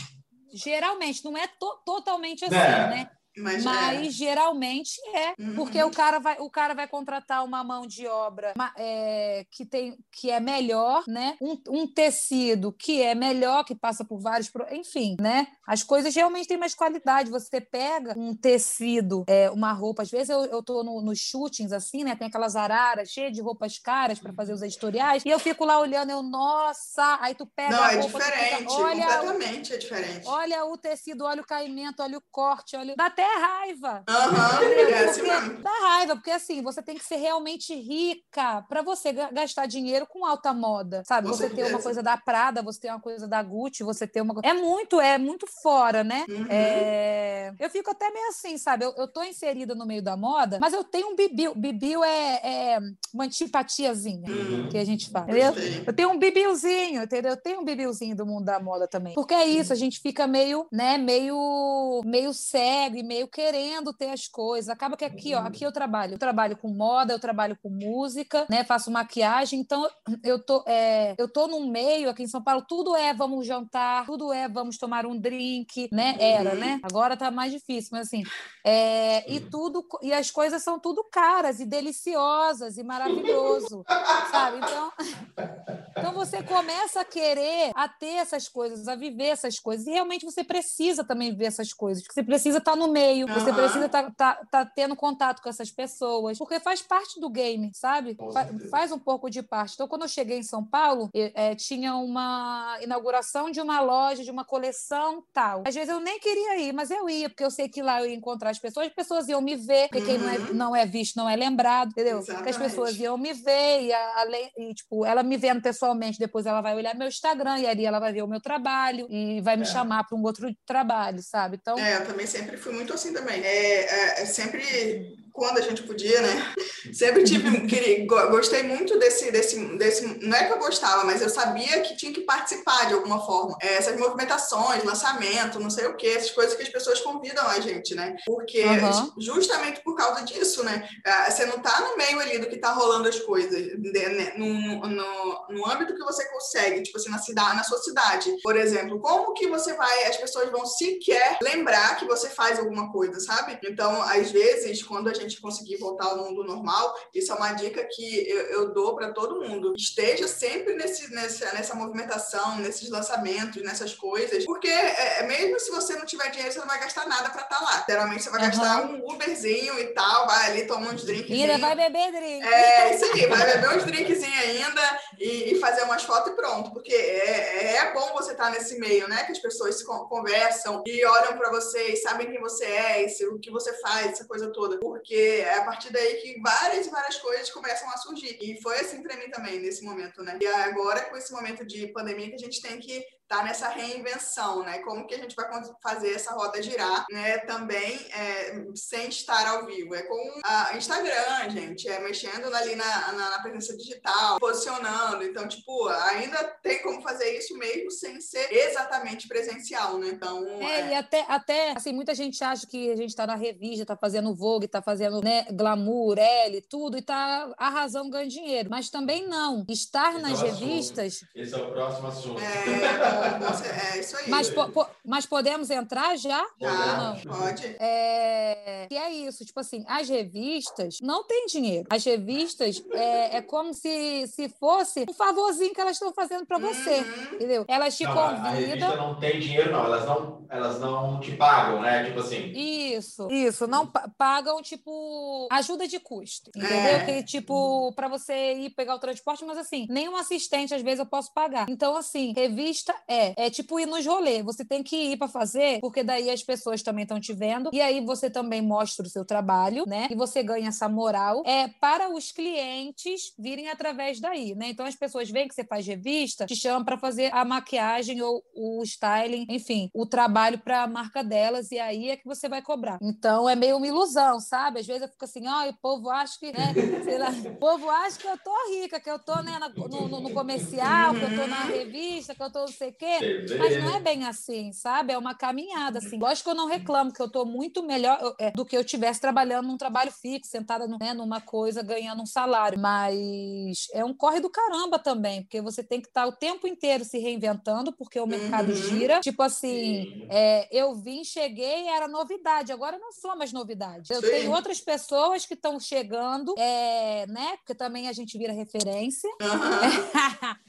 [0.54, 2.88] Geralmente, não é to totalmente assim, é.
[2.90, 3.12] né?
[3.39, 4.10] Mas, Mas é.
[4.10, 5.55] geralmente é, uhum.
[5.55, 9.98] porque o cara, vai, o cara vai contratar uma mão de obra é, que, tem,
[10.12, 11.38] que é melhor, né?
[11.41, 14.51] Um, um, tecido que é melhor, que passa por vários.
[14.72, 15.48] Enfim, né?
[15.65, 17.29] As coisas realmente têm mais qualidade.
[17.29, 21.72] Você pega um tecido, é, uma roupa, às vezes eu, eu tô no, nos shootings,
[21.72, 22.15] assim, né?
[22.15, 25.79] Tem aquelas araras cheias de roupas caras para fazer os editoriais, e eu fico lá
[25.79, 28.19] olhando, eu, nossa, aí tu pega Não, a é roupa.
[28.19, 30.27] É diferente, fica, olha, completamente é diferente.
[30.27, 32.96] Olha o tecido, olha o caimento, olha o corte, olha.
[32.96, 34.04] Dá até raiva.
[34.08, 35.62] Aham, é assim mesmo.
[35.62, 40.26] Dá raiva, porque assim, você tem que ser realmente rica para você gastar dinheiro com
[40.26, 41.28] alta moda, sabe?
[41.28, 41.68] Com você certeza.
[41.68, 44.36] ter uma coisa da Prada, você ter uma coisa da Gucci, você ter uma.
[44.44, 46.26] É muito, é muito fora, né?
[46.30, 46.46] Uhum.
[46.50, 48.86] É, Eu fico até meio assim, sabe?
[48.86, 51.54] Eu, eu tô inserida no meio da moda, mas eu tenho um bibil.
[51.56, 52.40] Bibil é,
[52.76, 52.80] é
[53.14, 54.68] uma antipatiazinha Uhum.
[54.70, 55.26] que a gente fala.
[55.26, 55.54] Entendeu?
[55.86, 57.32] Eu tenho um bibilzinho, entendeu?
[57.32, 59.14] Eu tenho um bibilzinho do mundo da moda também.
[59.14, 64.12] Porque é isso, a gente fica meio, né, meio, meio cego e meio querendo ter
[64.12, 64.70] as coisas.
[64.70, 66.13] Acaba que aqui, ó, aqui eu trabalho.
[66.13, 68.63] Eu trabalho com moda, eu trabalho com música, né?
[68.63, 69.89] Faço maquiagem, então
[70.24, 74.06] eu tô, é, eu tô num meio aqui em São Paulo, tudo é vamos jantar,
[74.06, 76.16] tudo é vamos tomar um drink, né?
[76.20, 76.80] Era, né?
[76.84, 78.22] Agora tá mais difícil, mas assim,
[78.63, 83.84] é, e tudo, e as coisas são tudo caras e deliciosas e maravilhoso,
[84.32, 84.58] sabe?
[84.58, 84.92] Então,
[86.00, 89.86] então você começa a querer a ter essas coisas, a viver essas coisas.
[89.88, 92.03] E realmente você precisa também viver essas coisas.
[92.10, 93.56] Você precisa estar no meio, você Aham.
[93.60, 96.38] precisa estar tá, tá tendo contato com essas pessoas.
[96.38, 98.15] Porque faz parte do game, sabe?
[98.34, 99.74] Fa- faz um pouco de parte.
[99.74, 104.32] Então, quando eu cheguei em São Paulo, eh, tinha uma inauguração de uma loja, de
[104.32, 105.63] uma coleção tal.
[105.65, 108.10] Às vezes eu nem queria ir, mas eu ia, porque eu sei que lá eu
[108.10, 110.46] ia encontrar as pessoas, as pessoas iam me ver, porque quem não é, Uhum.
[110.53, 112.20] não é visto não é lembrado, entendeu?
[112.20, 112.70] Porque as Exatamente.
[112.72, 115.88] pessoas iam me ver, e, a- além, e, tipo, ela me vendo pessoalmente,
[116.19, 119.41] depois ela vai olhar meu Instagram, e ali ela vai ver o meu trabalho, e
[119.41, 119.65] vai me É.
[119.65, 121.58] chamar para um outro trabalho, sabe?
[121.62, 123.41] Então, É, eu também sempre fui muito assim também.
[123.43, 126.54] É, é, é sempre quando a gente podia, né?
[126.94, 130.06] Sempre tive, queria, go- gostei muito desse, desse, desse.
[130.26, 133.58] Não é que eu gostava, mas eu sabia que tinha que participar de alguma forma.
[133.62, 137.60] É, essas movimentações, lançamento, não sei o quê, essas coisas que as pessoas convidam a
[137.60, 138.16] gente, né?
[138.26, 139.12] Porque Aham.
[139.18, 140.88] justamente por causa disso, né?
[141.06, 144.34] Ah, Você não tá no meio ali do que tá rolando as coisas, de- né?
[144.38, 148.56] no, no, no âmbito que você consegue, tipo assim, na cidade, na sua cidade, por
[148.56, 153.20] exemplo, como que você vai, as pessoas vão sequer lembrar que você faz alguma coisa,
[153.20, 153.60] sabe?
[153.64, 157.84] Então, às vezes, quando a gente conseguir voltar ao mundo normal, isso é uma dica
[157.86, 159.74] que eu, eu dou para todo mundo.
[159.78, 165.72] Esteja sempre nesse, nessa, nessa movimentação, nesses lançamentos, nessas coisas, porque é, é, mesmo se
[165.72, 167.86] você não tiver dinheiro, você não vai gastar nada para estar lá.
[167.88, 168.50] Geralmente você vai Aham.
[168.50, 171.30] gastar um Uberzinho e tal, vai ali tomar uns drinks.
[171.32, 172.46] ainda vai beber drink.
[172.46, 176.72] É, isso aí, vai beber uns drinkzinhos ainda e, e fazer umas fotos e pronto.
[176.72, 179.24] Porque é, é bom você estar nesse meio, né?
[179.26, 183.06] Que as pessoas se con- conversam e olham pra você e sabem quem você é,
[183.06, 184.78] e o que você faz, essa coisa toda.
[184.80, 188.38] Porque é a partir daí que várias e várias coisas começam a surgir.
[188.42, 190.38] E foi assim pra mim também, nesse momento, né?
[190.42, 194.63] E agora, com esse momento de pandemia, que a gente tem que estar nessa reinvenção,
[194.63, 194.80] né?
[194.80, 195.46] Como que a gente vai
[195.84, 197.38] fazer essa roda girar, né?
[197.39, 199.94] Também é, sem estar ao vivo.
[199.94, 205.24] É com a Instagram, gente, é mexendo ali na, na, na presença digital, posicionando.
[205.24, 210.08] Então, tipo, ainda tem como fazer isso mesmo sem ser exatamente presencial, né?
[210.08, 213.36] Então, É, é, e até, até, assim, muita gente acha que a gente está na
[213.36, 218.70] revista, está fazendo Vogue, está fazendo né, glamour, L, tudo, e está arrasando, ganhando dinheiro.
[218.72, 219.65] Mas também não.
[219.70, 220.65] Estar Esse nas é o assunto.
[220.65, 221.24] revistas.
[221.36, 222.39] Esse é o próximo assunto.
[222.42, 224.29] é, bom, é isso aí.
[224.29, 226.41] Mas, po- po- mas podemos entrar já?
[226.60, 227.19] Ou não?
[227.21, 227.75] pode.
[227.79, 231.88] É, que é isso, tipo assim, as revistas não têm dinheiro.
[231.89, 236.58] As revistas é, é como se, se fosse um favorzinho que elas estão fazendo para
[236.58, 237.27] você, Uhum.
[237.34, 237.65] entendeu?
[237.67, 238.97] Elas te Não, a- a revista convidam.
[238.97, 239.86] não tem dinheiro, não.
[239.86, 242.05] Elas não, elas não te pagam, né?
[242.05, 242.51] Tipo assim.
[242.51, 246.77] Isso, isso, não pa- pagam tipo ajuda de custo, entendeu?
[246.97, 246.99] É.
[247.05, 251.05] Que tipo para você ir pegar o transporte, mas assim, nenhum assistente às vezes eu
[251.05, 251.67] posso pagar.
[251.69, 255.80] Então assim, revista é, é tipo ir nos rolê, você tem que ir para fazer,
[255.82, 259.26] porque daí as pessoas também estão te vendo e aí você também mostra o seu
[259.26, 260.08] trabalho, né?
[260.12, 264.69] E você ganha essa moral é para os clientes virem através daí, né?
[264.69, 268.43] Então as pessoas veem que você faz revista, te chamam para fazer a maquiagem ou
[268.56, 272.62] o styling, enfim, o trabalho para a marca delas e aí é que você vai
[272.62, 272.98] cobrar.
[273.02, 274.80] Então é meio uma ilusão, sabe?
[274.80, 277.89] Às vezes eu fico assim, ó, o povo acha que, né, sei lá, o povo
[277.89, 281.32] acha que eu tô rica, que eu tô né, no, no- no comercial, que eu
[281.32, 283.26] tô na revista, que eu tô não sei o quê.
[283.58, 285.12] Mas não é bem assim, sabe?
[285.12, 286.18] É uma caminhada, assim.
[286.18, 289.20] Lógico que eu não reclamo, que eu tô muito melhor é, do que eu estivesse
[289.20, 292.80] trabalhando num trabalho fixo, sentada né, numa coisa, ganhando um salário.
[292.80, 297.04] Mas é um corre do caramba também, porque você tem que estar o tempo inteiro
[297.04, 298.76] se reinventando, porque o mercado Uhum.
[298.76, 299.20] gira.
[299.20, 300.14] Tipo assim, Sim.
[300.30, 302.72] é, eu vim, cheguei, era novidade.
[302.72, 304.10] Agora não sou mais novidade.
[304.14, 304.30] Eu Sim.
[304.32, 307.58] tenho outras pessoas que estão chegando, é, né?
[307.58, 309.30] Porque também a gente vira referência.
[309.42, 309.80] Aham.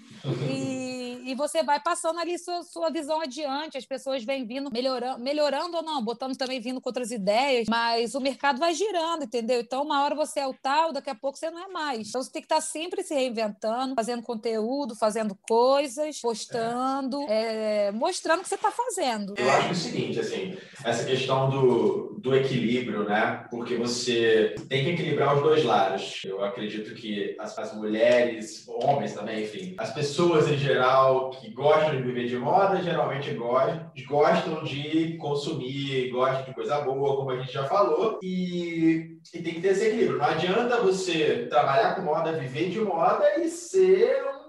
[0.48, 5.18] e, e você vai passando ali sua, sua visão adiante, as pessoas vêm vindo, melhorando,
[5.22, 9.60] melhorando ou não, botando também vindo com outras ideias, mas o mercado vai girando, entendeu?
[9.60, 12.08] Então, uma hora você é o tal, daqui a pouco você não é mais.
[12.08, 17.86] Então, você tem que estar sempre se reinventando, fazendo conteúdo, fazendo coisas, postando, é.
[17.86, 19.34] É, mostrando o que você está fazendo.
[19.36, 23.46] Eu acho o seguinte, assim, essa questão do, do equilíbrio, né?
[23.50, 26.22] Porque você tem que equilibrar os dois lados.
[26.24, 30.99] Eu acredito que as, as mulheres, homens também, enfim, as pessoas em geral
[31.30, 37.16] que gostam de viver de moda, geralmente gostam, gostam de consumir, gostam de coisa boa,
[37.16, 40.18] como a gente já falou, e, e tem que ter esse equilíbrio.
[40.18, 44.39] Não adianta você trabalhar com moda, viver de moda e ser um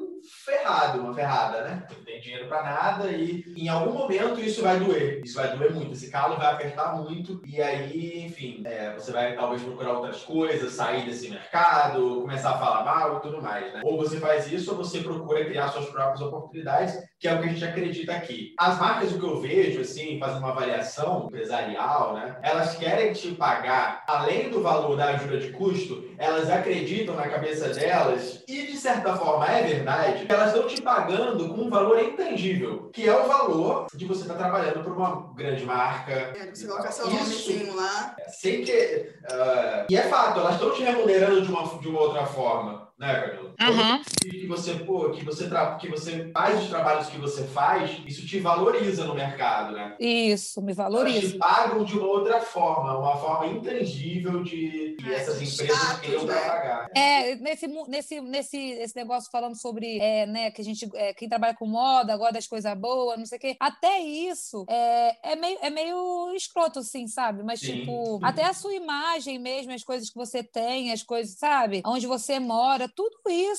[0.43, 1.83] ferrado, uma ferrada, né?
[1.89, 5.21] Não tem dinheiro para nada e em algum momento isso vai doer.
[5.23, 5.93] Isso vai doer muito.
[5.93, 10.73] Esse calo vai apertar muito e aí, enfim, é, você vai talvez procurar outras coisas,
[10.73, 13.81] sair desse mercado, começar a falar mal e tudo mais, né?
[13.83, 17.49] Ou você faz isso ou você procura criar suas próprias oportunidades, que é o que
[17.49, 18.53] a gente acredita aqui.
[18.57, 22.37] As marcas, o que eu vejo, assim, fazendo uma avaliação empresarial, né?
[22.41, 27.69] Elas querem te pagar, além do valor da ajuda de custo, elas acreditam na cabeça
[27.69, 32.89] delas e, de certa forma, é verdade, elas estão te pagando com um valor intangível,
[32.93, 36.11] que é o valor de você estar tá trabalhando para uma grande marca.
[36.11, 38.15] É, você colocar seu nomezinho lá.
[38.29, 39.11] Sem que.
[39.23, 43.19] Uh, e é fato, elas estão te remunerando de uma, de uma outra forma né,
[43.19, 43.50] Camila?
[43.69, 44.01] Uhum.
[44.39, 45.75] Que você, pô, que você, tra...
[45.75, 49.95] que você faz os trabalhos que você faz, isso te valoriza no mercado, né?
[49.99, 51.19] Isso, me valoriza.
[51.19, 55.99] Elas te pagam de uma outra forma, uma forma intangível de que é, essas empresas
[55.99, 56.41] queriam né?
[56.41, 56.89] pagar.
[56.95, 61.29] É, nesse, nesse, nesse esse negócio falando sobre, é, né, que a gente, é, quem
[61.29, 65.35] trabalha com moda, agora das coisas boas, não sei o quê, até isso é, é,
[65.35, 67.43] meio, é meio escroto, assim, sabe?
[67.43, 67.81] Mas, Sim.
[67.81, 71.81] tipo, até a sua imagem mesmo, as coisas que você tem, as coisas, sabe?
[71.85, 73.50] Onde você mora, tudo isso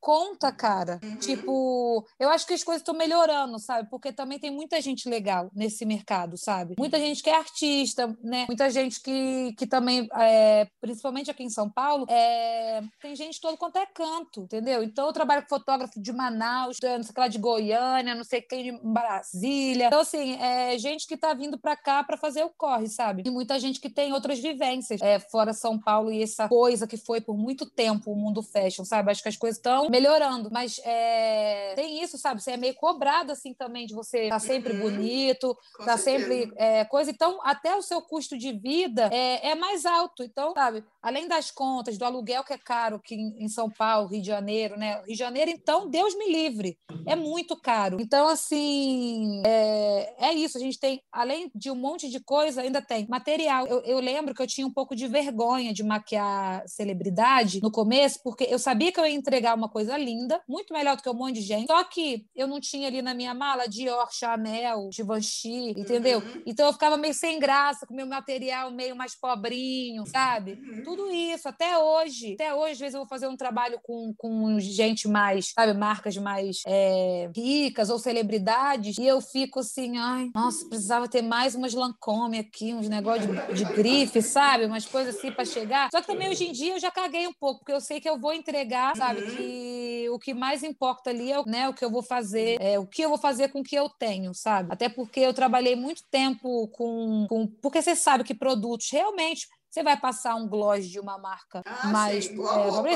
[0.00, 1.00] conta, cara.
[1.02, 1.16] Uhum.
[1.16, 3.88] Tipo, eu acho que as coisas estão melhorando, sabe?
[3.90, 6.74] Porque também tem muita gente legal nesse mercado, sabe?
[6.78, 8.44] Muita gente que é artista, né?
[8.46, 13.56] Muita gente que, que também, é, principalmente aqui em São Paulo, é, tem gente todo
[13.56, 14.82] quanto é canto, entendeu?
[14.82, 18.64] Então eu trabalho com fotógrafo de Manaus, não sei lá, de Goiânia, não sei quem
[18.64, 19.86] de Brasília.
[19.88, 23.22] Então, assim, é gente que tá vindo pra cá pra fazer o corre, sabe?
[23.26, 26.96] E muita gente que tem outras vivências é, fora São Paulo e essa coisa que
[26.96, 29.10] foi por muito tempo o mundo fashion sabe?
[29.10, 30.50] Acho que as coisas estão melhorando.
[30.52, 31.72] Mas é...
[31.74, 32.42] tem isso, sabe?
[32.42, 34.80] Você é meio cobrado, assim, também, de você estar tá sempre uhum.
[34.80, 37.10] bonito, estar tá sempre é, coisa.
[37.10, 40.22] Então, até o seu custo de vida é, é mais alto.
[40.22, 40.84] Então, sabe?
[41.02, 44.76] Além das contas, do aluguel que é caro aqui em São Paulo, Rio de Janeiro,
[44.76, 44.96] né?
[44.98, 46.78] Rio de Janeiro, então, Deus me livre.
[47.06, 47.98] É muito caro.
[48.00, 50.58] Então, assim, é, é isso.
[50.58, 53.66] A gente tem, além de um monte de coisa, ainda tem material.
[53.66, 58.20] Eu, eu lembro que eu tinha um pouco de vergonha de maquiar celebridade no começo,
[58.22, 61.14] porque eu sabia que eu ia entregar uma coisa linda, muito melhor do que um
[61.14, 65.70] monte de gente, só que eu não tinha ali na minha mala Dior, Chanel, Givenchy,
[65.70, 66.20] entendeu?
[66.20, 66.42] Uhum.
[66.46, 70.52] Então eu ficava meio sem graça, com meu material meio mais pobrinho, sabe?
[70.52, 70.82] Uhum.
[70.82, 72.34] Tudo isso, até hoje.
[72.34, 76.16] Até hoje, às vezes eu vou fazer um trabalho com, com gente mais, sabe, marcas
[76.16, 81.74] mais é, ricas ou celebridades, e eu fico assim, ai, nossa, precisava ter mais umas
[81.74, 84.64] Lancome aqui, uns negócios de, de grife, sabe?
[84.64, 85.88] Umas coisas assim para chegar.
[85.90, 88.08] Só que também hoje em dia eu já caguei um pouco, porque eu sei que
[88.08, 89.20] eu vou entregar, sabe?
[89.20, 89.36] Uhum.
[89.36, 92.86] Que o que mais importa ali é né, o que eu vou fazer, é, o
[92.86, 94.72] que eu vou fazer com o que eu tenho, sabe?
[94.72, 97.26] Até porque eu trabalhei muito tempo com.
[97.28, 101.60] com porque você sabe que produtos realmente você vai passar um gloss de uma marca
[101.66, 102.28] ah, mais.
[102.28, 102.32] É,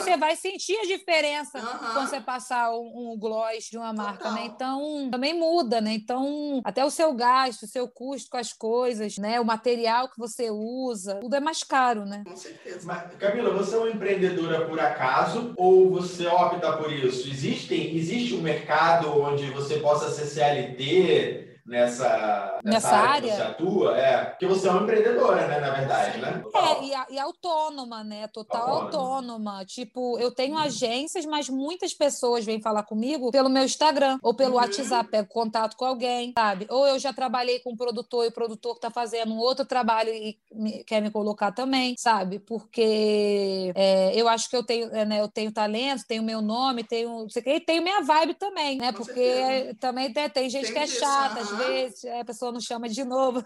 [0.01, 1.93] você vai sentir a diferença uhum.
[1.93, 4.45] quando você passar um, um gloss de uma marca, né?
[4.45, 5.95] Então, também muda, né?
[5.95, 9.41] Então, até o seu gasto, o seu custo com as coisas, né?
[9.41, 12.23] O material que você usa, tudo é mais caro, né?
[12.25, 12.87] Com certeza.
[12.87, 17.29] Mas, Camila, você é uma empreendedora por acaso ou você opta por isso?
[17.29, 21.58] Existem, existe um mercado onde você possa ser CLT?
[21.69, 25.61] Nessa, nessa, nessa área, área, que você atua, é, porque você é uma empreendedora, né,
[25.61, 26.43] na verdade, né?
[26.55, 28.27] É, e, a, e autônoma, né?
[28.29, 29.17] Total autônoma.
[29.17, 29.65] autônoma.
[29.67, 30.63] Tipo, eu tenho uhum.
[30.63, 34.61] agências, mas muitas pessoas vêm falar comigo pelo meu Instagram ou pelo uhum.
[34.61, 36.67] WhatsApp, pego contato com alguém, sabe?
[36.71, 39.67] Ou eu já trabalhei com um produtor e o produtor que tá fazendo um outro
[39.67, 42.39] trabalho e me, quer me colocar também, sabe?
[42.39, 46.83] Porque é, eu acho que eu tenho, é, né, eu tenho talento, tenho meu nome,
[46.83, 48.91] tenho, sei que, e tenho minha vibe também, né?
[48.93, 49.77] Porque certeza.
[49.79, 53.45] também tem, tem gente tem que é chata, vezes a pessoa não chama de novo.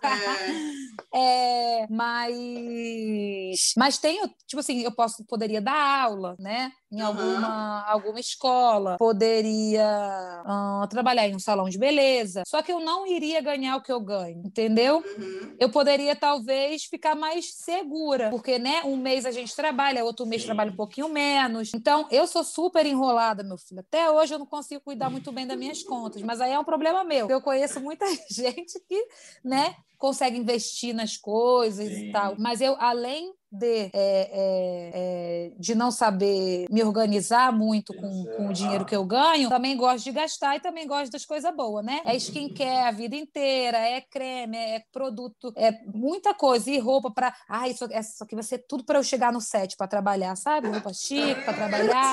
[1.12, 1.12] É.
[1.82, 6.72] é, mas, mas tenho, tipo assim, eu posso, poderia dar aula, né?
[6.90, 12.80] Em alguma, alguma escola, poderia uh, trabalhar em um salão de beleza, só que eu
[12.80, 15.02] não iria ganhar o que eu ganho, entendeu?
[15.16, 15.56] Uhum.
[15.58, 20.44] Eu poderia talvez ficar mais segura, porque né, um mês a gente trabalha, outro mês
[20.44, 21.72] trabalha um pouquinho menos.
[21.74, 23.80] Então, eu sou super enrolada, meu filho.
[23.80, 26.64] Até hoje eu não consigo cuidar muito bem das minhas contas, mas aí é um
[26.64, 27.26] problema meu.
[27.28, 29.06] Eu conheço muita gente que,
[29.44, 32.08] né, consegue investir nas coisas Sim.
[32.08, 32.34] e tal.
[32.36, 38.48] Mas eu, além de, é, é, é, de não saber me organizar muito com, com,
[38.48, 41.84] o dinheiro que eu ganho, também gosto de gastar e também gosto das coisas boas,
[41.84, 42.00] né?
[42.04, 46.70] É skincare a vida inteira, é creme, é produto, é muita coisa.
[46.70, 47.36] E roupa para.
[47.46, 50.68] Ah, isso, isso aqui vai ser tudo para eu chegar no set para trabalhar, sabe?
[50.68, 52.12] Roupa chique para trabalhar.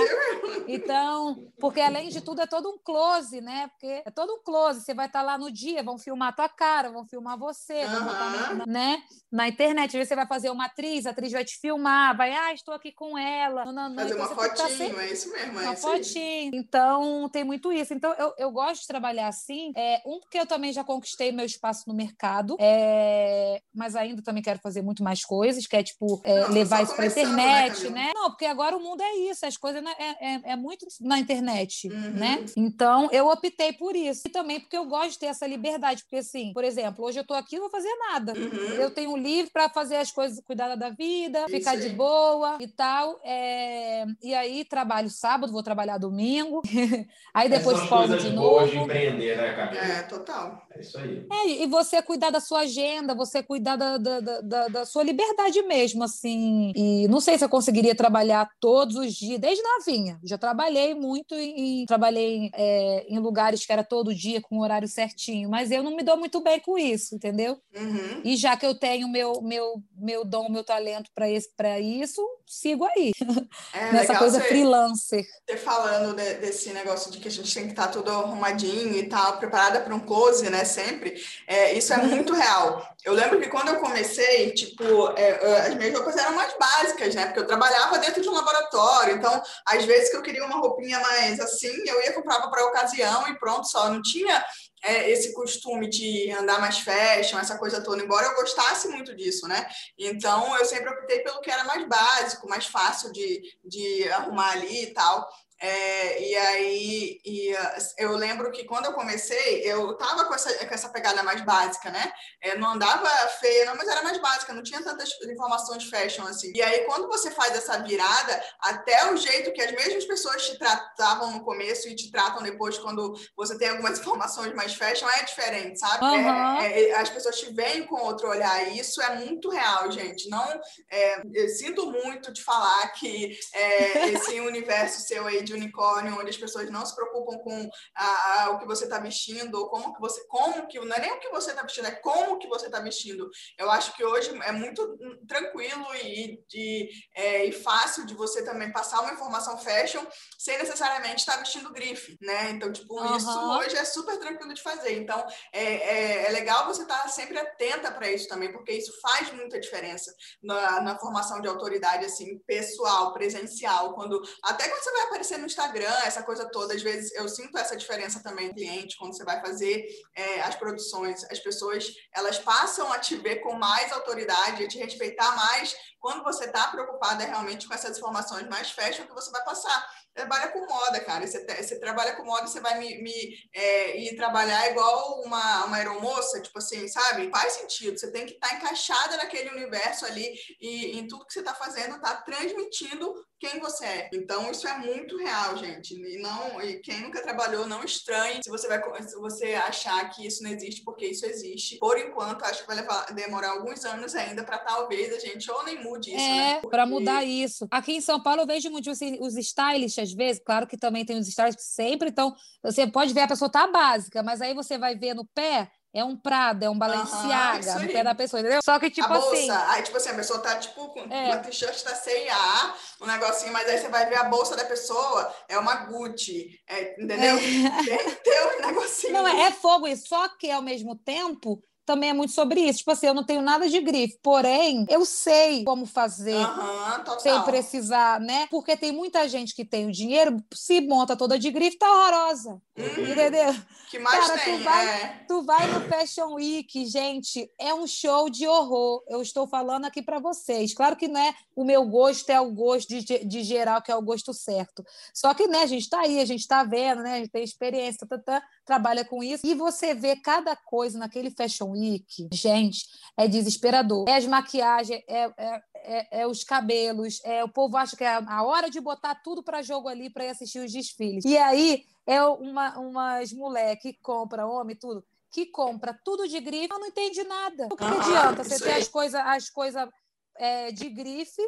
[0.74, 3.68] Então, porque além de tudo é todo um close, né?
[3.70, 4.82] Porque é todo um close.
[4.82, 7.86] Você vai estar tá lá no dia, vão filmar a tua cara, vão filmar você,
[7.86, 9.04] vão botar na, né?
[9.32, 9.90] na internet.
[9.90, 12.74] Às vezes você vai fazer uma atriz, a atriz vai te filmar, vai, ah, estou
[12.74, 13.66] aqui com ela.
[13.66, 15.04] Não, não, Fazer então uma fotinho, tá sempre...
[15.04, 15.60] é isso mesmo.
[15.60, 16.52] É uma fotinho.
[16.54, 17.94] Então, tem muito isso.
[17.94, 19.72] Então, eu, eu gosto de trabalhar assim.
[19.76, 24.44] É, um, porque eu também já conquistei meu espaço no mercado, é, mas ainda também
[24.44, 27.90] quero fazer muito mais coisas, que é, tipo, é, não, levar isso para a internet,
[27.90, 30.86] né, né, Não, porque agora o mundo é isso, as coisas é, é, é muito
[31.02, 32.12] na internet, uhum.
[32.12, 32.46] né?
[32.56, 34.28] Então, eu optei por isso.
[34.28, 37.22] E também porque eu gosto de ter essa liberdade, porque, assim, por exemplo, hoje eu
[37.22, 38.34] estou aqui, não vou fazer nada.
[38.34, 38.74] Uhum.
[38.76, 41.82] Eu tenho livre para fazer as coisas, cuidar da vida, Isso ficar aí.
[41.82, 43.20] de boa e tal.
[43.24, 44.06] É...
[44.22, 46.62] E aí trabalho sábado, vou trabalhar domingo.
[47.34, 48.68] aí depois folgo de novo.
[48.68, 49.84] de empreender, né, Camila?
[49.84, 50.68] É, total.
[50.72, 51.26] É isso aí.
[51.32, 55.62] É, e você cuidar da sua agenda, você cuidar da, da, da, da, sua liberdade
[55.64, 56.72] mesmo, assim.
[56.76, 60.20] E não sei se eu conseguiria trabalhar todos os dias, desde novinha.
[60.24, 60.49] Já trabalhei
[60.96, 65.72] muito e trabalhei é, em lugares que era todo dia com o horário certinho, mas
[65.72, 67.60] eu não me dou muito bem com isso, entendeu?
[67.76, 68.22] Uhum.
[68.24, 73.12] E já que eu tenho meu, meu, meu dom, meu talento para isso, sigo aí.
[73.74, 75.26] É, Nessa coisa freelancer.
[75.48, 78.96] Você falando de, desse negócio de que a gente tem que estar tá tudo arrumadinho
[78.96, 80.66] e tal, preparada para um close, né?
[80.66, 81.22] Sempre.
[81.48, 82.88] É, isso é muito real.
[83.06, 84.84] Eu lembro que quando eu comecei, tipo,
[85.16, 87.26] é, as minhas roupas eram mais básicas, né?
[87.26, 89.16] Porque eu trabalhava dentro de um laboratório.
[89.16, 93.28] Então, às vezes que eu queria uma roupinha mais assim, eu ia comprava para ocasião
[93.28, 93.90] e pronto, só.
[93.90, 94.46] Não tinha
[94.84, 99.48] é, esse costume de andar mais fashion, essa coisa toda, embora eu gostasse muito disso,
[99.48, 99.68] né?
[99.98, 104.84] Então eu sempre optei pelo que era mais básico, mais fácil de, de arrumar ali
[104.84, 105.28] e tal.
[105.62, 107.58] É, e aí e, uh,
[107.98, 111.90] eu lembro que quando eu comecei, eu tava com essa, com essa pegada mais básica,
[111.90, 112.12] né?
[112.42, 116.52] É, não andava feia, não, mas era mais básica, não tinha tantas informações fashion assim.
[116.56, 120.58] E aí, quando você faz essa virada, até o jeito que as mesmas pessoas te
[120.58, 125.24] tratavam no começo e te tratam depois, quando você tem algumas informações mais fashion, é
[125.24, 126.06] diferente, sabe?
[126.06, 126.60] Uhum.
[126.62, 130.30] É, as pessoas te veem com outro olhar, e isso é muito real, gente.
[130.30, 136.18] Não, é, eu sinto muito de falar que é, esse universo seu aí de unicórnio,
[136.20, 139.70] onde as pessoas não se preocupam com a, a, o que você está vestindo, ou
[139.70, 142.38] como que você, como que, não é nem o que você está vestindo, é como
[142.38, 143.30] que você está vestindo.
[143.58, 148.72] Eu acho que hoje é muito tranquilo e, de, é, e fácil de você também
[148.72, 150.06] passar uma informação fashion
[150.38, 152.52] sem necessariamente estar tá vestindo grife, né?
[152.52, 153.18] Então, tipo, uhum.
[153.18, 154.98] isso hoje é super tranquilo de fazer.
[154.98, 158.94] Então, é, é, é legal você estar tá sempre atenta para isso também, porque isso
[159.02, 164.92] faz muita diferença na, na formação de autoridade, assim, pessoal, presencial, quando até quando você
[164.92, 168.98] vai aparecer no Instagram, essa coisa toda, às vezes eu sinto essa diferença também cliente,
[168.98, 173.54] quando você vai fazer é, as produções, as pessoas, elas passam a te ver com
[173.54, 178.72] mais autoridade, a te respeitar mais, quando você está preocupada realmente com essas informações mais
[178.72, 181.26] fashion que você vai passar trabalha com moda, cara.
[181.26, 185.78] Você, você trabalha com moda, você vai me, me é, ir trabalhar igual uma, uma
[185.78, 187.30] aeromoça, tipo assim, sabe?
[187.30, 187.98] Faz sentido.
[187.98, 191.54] Você tem que estar tá encaixada naquele universo ali e em tudo que você está
[191.54, 194.10] fazendo, está transmitindo quem você é.
[194.14, 195.94] Então, isso é muito real, gente.
[195.94, 200.28] E, não, e quem nunca trabalhou, não estranhe se você, vai, se você achar que
[200.28, 201.78] isso não existe, porque isso existe.
[201.78, 205.64] Por enquanto, acho que vai levar, demorar alguns anos ainda para talvez a gente ou
[205.64, 206.54] nem mude isso, é, né?
[206.56, 206.70] Porque...
[206.70, 207.66] para mudar isso.
[207.72, 211.06] Aqui em São Paulo, eu vejo muito assim, os stylists às vezes, claro que também
[211.06, 214.54] tem os stylists que sempre então você pode ver a pessoa tá básica, mas aí
[214.54, 218.14] você vai ver no pé é um Prada, é um Balenciaga uhum, no pé da
[218.14, 218.60] pessoa, entendeu?
[218.64, 219.50] Só que, tipo a bolsa, assim.
[219.50, 221.26] Aí, tipo assim, a pessoa tá, tipo, com é.
[221.26, 225.34] uma t-shirt da CIA, um negocinho, mas aí você vai ver a bolsa da pessoa,
[225.48, 227.38] é uma Gucci, é, entendeu?
[227.38, 227.40] É.
[227.84, 229.14] Tem, tem um negocinho.
[229.14, 230.08] Não, é, é fogo isso.
[230.08, 232.80] Só que, ao mesmo tempo, também é muito sobre isso.
[232.80, 237.42] Tipo assim, eu não tenho nada de grife, porém, eu sei como fazer uhum, sem
[237.42, 238.46] precisar, né?
[238.52, 242.62] Porque tem muita gente que tem o dinheiro, se monta toda de grife, tá horrorosa.
[242.78, 243.12] Uhum.
[243.12, 243.56] Entendeu?
[243.90, 245.26] Que mais Cara, tem, tu vai, é...
[245.28, 249.04] tu vai no Fashion Week, gente, é um show de horror.
[249.08, 250.76] Eu estou falando aqui para vocês.
[250.76, 253.96] Claro que não é o meu gosto, é o gosto de, de geral, que é
[253.96, 254.86] o gosto certo.
[255.12, 257.16] Só que, né, a gente está aí, a gente está vendo, né?
[257.16, 259.48] A gente tem experiência, tá, tá, trabalha com isso.
[259.48, 262.86] E você vê cada coisa naquele Fashion Week, gente,
[263.18, 264.08] é desesperador.
[264.08, 268.14] É as maquiagens, é, é, é, é os cabelos, é o povo acha que é
[268.14, 271.26] a hora de botar tudo para jogo ali para ir assistir os desfiles.
[271.26, 276.70] E aí é uma, umas moleque que compra homem tudo que compra tudo de grife,
[276.70, 277.68] não entende nada.
[277.68, 279.88] O que, que adianta você ter as coisas as coisa,
[280.36, 281.42] é, de grife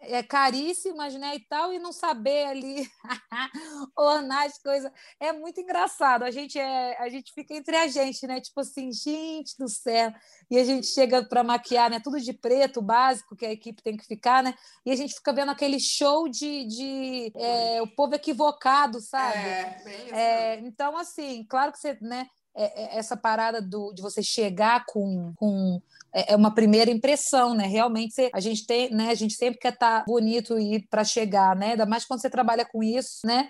[0.00, 2.90] é, caríssimas, né, e tal, e não saber ali
[3.96, 4.90] ornar as coisas.
[5.18, 6.22] É muito engraçado.
[6.22, 8.40] A gente é, a gente fica entre a gente, né?
[8.40, 10.12] Tipo assim, gente do céu.
[10.50, 12.00] E a gente chega para maquiar, né?
[12.00, 14.54] Tudo de preto, básico, que a equipe tem que ficar, né?
[14.86, 19.38] E a gente fica vendo aquele show de, de é, o povo equivocado, sabe?
[19.38, 22.26] É, bem é, então, assim, claro que você, né?
[22.52, 25.80] É, é, essa parada do, de você chegar com, com
[26.12, 27.66] é, é uma primeira impressão, né?
[27.66, 29.10] Realmente a gente tem, né?
[29.10, 31.72] A gente sempre quer estar tá bonito e para chegar, né?
[31.72, 33.48] Ainda mais quando você trabalha com isso, né?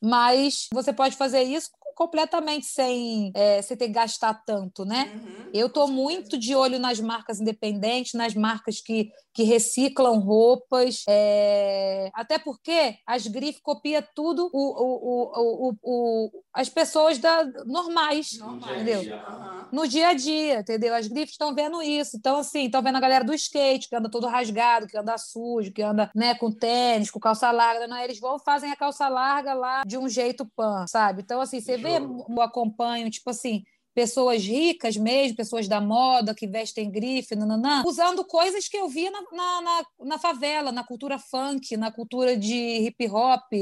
[0.00, 5.12] Mas você pode fazer isso completamente sem, é, sem ter que gastar tanto, né?
[5.14, 11.04] Uhum, eu estou muito de olho nas marcas independentes, nas marcas que, que reciclam roupas,
[11.08, 12.10] é...
[12.14, 19.00] até porque as grifes copia tudo o, o, o, o, as pessoas da, normais, entendeu?
[19.00, 19.68] Uhum.
[19.72, 20.94] No dia a dia, entendeu?
[20.94, 24.10] As grifes estão vendo isso, então assim, estão vendo a galera do skate que anda
[24.10, 28.20] todo rasgado, que anda sujo, que anda né, com tênis, com calça larga, não, eles
[28.20, 31.22] vão fazem a calça larga lá de um jeito pan, sabe?
[31.22, 33.62] Então assim, você vê, eu acompanho, tipo assim,
[33.94, 39.10] pessoas ricas mesmo, pessoas da moda que vestem grife, nananã, usando coisas que eu via
[39.10, 43.52] na, na, na, na, favela, na cultura funk, na cultura de hip hop.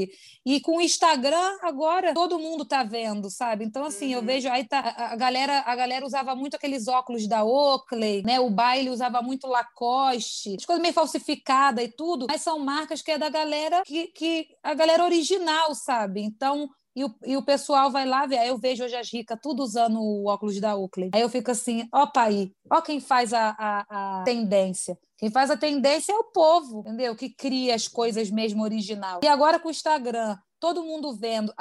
[0.45, 3.65] E com o Instagram, agora todo mundo tá vendo, sabe?
[3.65, 4.21] Então, assim, uhum.
[4.21, 8.39] eu vejo aí tá, a, galera, a galera usava muito aqueles óculos da Oakley, né?
[8.39, 13.11] O baile usava muito Lacoste, as coisas meio falsificadas e tudo, mas são marcas que
[13.11, 16.21] é da galera que, que a galera original, sabe?
[16.21, 18.37] Então, e o, e o pessoal vai lá ver.
[18.37, 21.09] Aí eu vejo hoje as ricas tudo usando o óculos da Oakley.
[21.13, 24.97] Aí eu fico assim, ó, pai, ó quem faz a, a, a, tendência.
[25.17, 27.15] Quem faz a tendência é o povo, entendeu?
[27.15, 29.19] Que cria as coisas mesmo original.
[29.23, 31.51] E agora com o Instagram, todo mundo vendo.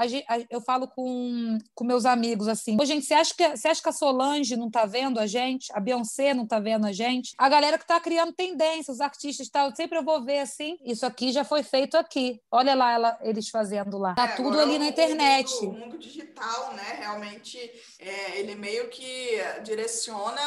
[0.50, 3.88] Eu falo com, com meus amigos assim: Ô, gente, você acha, que, você acha que
[3.88, 5.72] a Solange não está vendo a gente?
[5.72, 7.34] A Beyoncé não está vendo a gente?
[7.38, 9.74] A galera que está criando tendência, os artistas e tal.
[9.74, 12.40] Sempre eu vou ver assim: isso aqui já foi feito aqui.
[12.50, 14.14] Olha lá ela, eles fazendo lá.
[14.14, 15.50] Tá é, tudo ali na internet.
[15.54, 16.98] O mundo, o mundo digital, né?
[16.98, 17.58] Realmente,
[17.98, 19.30] é, ele meio que
[19.64, 20.42] direciona,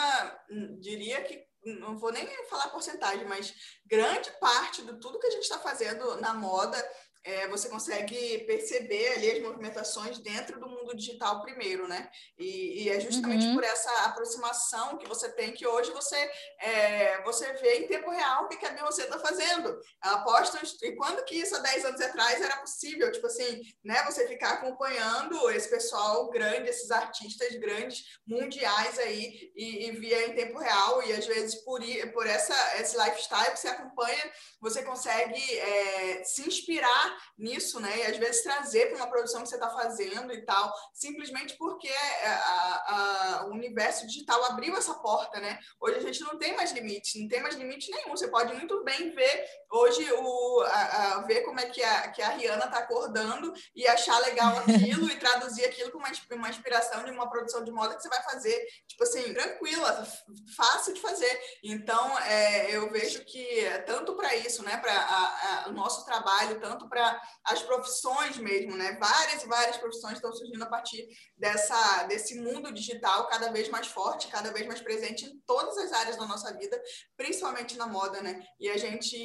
[0.79, 3.53] diria que não vou nem falar porcentagem, mas
[3.85, 6.77] grande parte de tudo que a gente está fazendo na moda
[7.23, 12.09] é, você consegue perceber ali as movimentações dentro do mundo digital primeiro, né?
[12.37, 13.55] E, e é justamente uhum.
[13.55, 16.17] por essa aproximação que você tem que hoje você,
[16.59, 19.79] é, você vê em tempo real o que, a Beyoncé está fazendo.
[20.03, 23.09] Ela posta, e quando que isso há 10 anos atrás era possível?
[23.11, 24.03] Tipo assim, né?
[24.03, 30.35] Você ficar acompanhando esse pessoal grande, esses artistas grandes, mundiais aí, e, e via em
[30.35, 31.79] tempo real, e às vezes por,
[32.11, 37.97] por essa, esse lifestyle que você acompanha, você consegue é, se inspirar nisso, né?
[37.99, 41.87] E às vezes trazer para uma produção que você está fazendo e tal, simplesmente porque
[41.87, 45.59] é, a, a, o universo digital abriu essa porta, né?
[45.79, 48.11] Hoje a gente não tem mais limites, não tem mais limite nenhum.
[48.11, 52.29] Você pode muito bem ver hoje o a, ver como é que a, que a
[52.29, 57.11] Rihanna está acordando e achar legal aquilo e traduzir aquilo com uma, uma inspiração de
[57.11, 60.07] uma produção de moda que você vai fazer, tipo assim, tranquila,
[60.55, 61.41] fácil de fazer.
[61.63, 67.02] Então, é, eu vejo que tanto para isso, né, para o nosso trabalho, tanto para
[67.45, 68.97] as profissões mesmo, né?
[68.99, 73.87] Várias e várias profissões estão surgindo a partir dessa, desse mundo digital cada vez mais
[73.87, 76.81] forte, cada vez mais presente em todas as áreas da nossa vida,
[77.17, 78.41] principalmente na moda, né?
[78.59, 79.15] E a gente,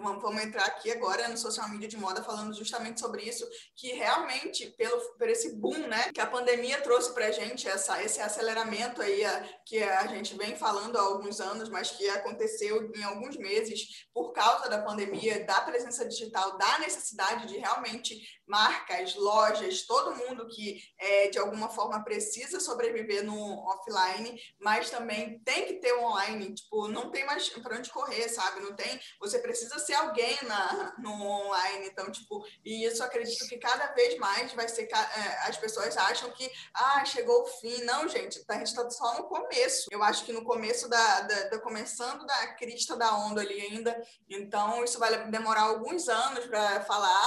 [0.00, 4.70] vamos entrar aqui agora no social media de moda falando justamente sobre isso, que realmente,
[4.76, 9.00] pelo, por esse boom, né, que a pandemia trouxe para a gente, essa, esse aceleramento
[9.02, 13.36] aí a, que a gente vem falando há alguns anos, mas que aconteceu em alguns
[13.36, 20.16] meses por causa da pandemia, da presença digital, da necessidade de realmente marcas, lojas, todo
[20.16, 23.38] mundo que é, de alguma forma precisa sobreviver no
[23.68, 26.54] offline, mas também tem que ter online.
[26.54, 28.60] Tipo, não tem mais para onde correr, sabe?
[28.60, 28.98] Não tem.
[29.20, 31.86] Você precisa ser alguém na, no online.
[31.86, 34.88] Então, tipo, e isso acredito que cada vez mais vai ser.
[34.92, 37.82] É, as pessoas acham que, ah, chegou o fim.
[37.82, 39.88] Não, gente, a gente está só no começo.
[39.90, 44.00] Eu acho que no começo da, da, da começando da crista da onda ali ainda.
[44.28, 47.17] Então, isso vai demorar alguns anos para falar,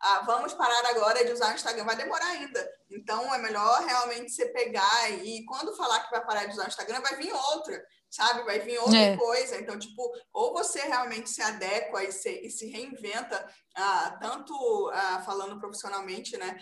[0.00, 1.84] ah, vamos parar agora de usar o Instagram.
[1.84, 2.68] Vai demorar ainda.
[2.90, 6.68] Então, é melhor realmente você pegar e quando falar que vai parar de usar o
[6.68, 8.44] Instagram, vai vir outra sabe?
[8.44, 9.16] Vai vir outra é.
[9.16, 9.60] coisa.
[9.60, 15.22] Então, tipo, ou você realmente se adequa e se, e se reinventa, ah, tanto ah,
[15.24, 16.58] falando profissionalmente, né?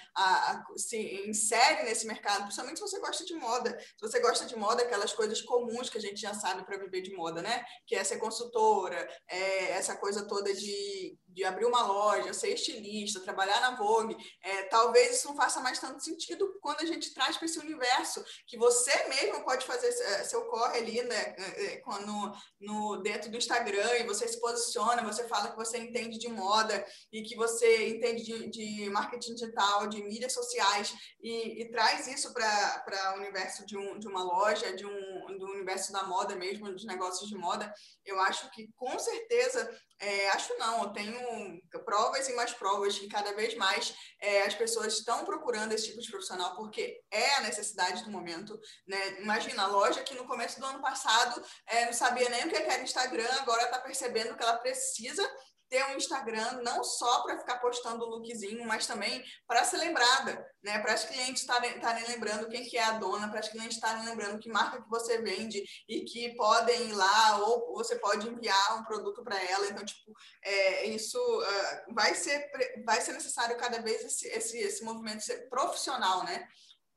[0.76, 0.96] Se
[1.28, 3.78] insere nesse mercado, principalmente se você gosta de moda.
[3.78, 7.02] Se você gosta de moda, aquelas coisas comuns que a gente já sabe para viver
[7.02, 7.64] de moda, né?
[7.86, 13.20] Que é ser consultora, é essa coisa toda de, de abrir uma loja, ser estilista,
[13.20, 14.16] trabalhar na Vogue.
[14.42, 18.24] É, talvez isso não faça mais tanto sentido quando a gente traz para esse universo
[18.46, 21.34] que você mesmo pode fazer é, seu corre ali, né?
[21.38, 26.18] É, no, no, dentro do Instagram e você se posiciona, você fala que você entende
[26.18, 31.70] de moda e que você entende de, de marketing digital, de mídias sociais e, e
[31.70, 36.04] traz isso para o universo de, um, de uma loja, de um, do universo da
[36.04, 37.72] moda mesmo, dos negócios de moda,
[38.04, 43.08] eu acho que com certeza, é, acho não, eu tenho provas e mais provas que
[43.08, 47.40] cada vez mais é, as pessoas estão procurando esse tipo de profissional porque é a
[47.42, 48.58] necessidade do momento.
[48.86, 49.20] Né?
[49.20, 52.56] Imagina, a loja que no começo do ano passado é, não sabia nem o que
[52.56, 55.28] era Instagram, agora está percebendo que ela precisa
[55.68, 60.78] ter um Instagram não só para ficar postando lookzinho, mas também para ser lembrada, né?
[60.80, 64.38] Para as clientes estarem lembrando quem que é a dona, para as clientes estarem lembrando
[64.38, 68.84] que marca que você vende e que podem ir lá ou você pode enviar um
[68.84, 69.66] produto para ela.
[69.66, 70.12] Então, tipo,
[70.42, 72.50] é, isso uh, vai ser
[72.84, 76.46] vai ser necessário cada vez esse esse, esse movimento ser profissional, né?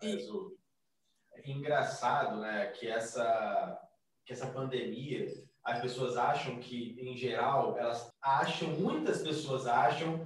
[0.02, 0.28] E...
[1.34, 2.68] É engraçado, né?
[2.72, 3.80] Que essa
[4.26, 10.26] que essa pandemia as pessoas acham que, em geral, elas acham, muitas pessoas acham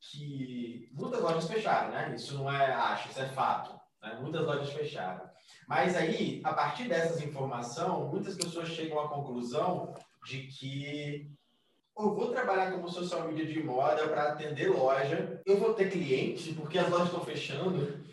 [0.00, 2.12] que muitas lojas fecharam, né?
[2.16, 3.78] Isso não é acho, isso é fato.
[4.02, 4.18] Né?
[4.20, 5.30] Muitas lojas fecharam.
[5.68, 9.94] Mas aí, a partir dessas informações, muitas pessoas chegam à conclusão
[10.26, 11.30] de que
[11.96, 16.52] eu vou trabalhar como social media de moda para atender loja, eu vou ter cliente,
[16.54, 18.04] porque as lojas estão fechando.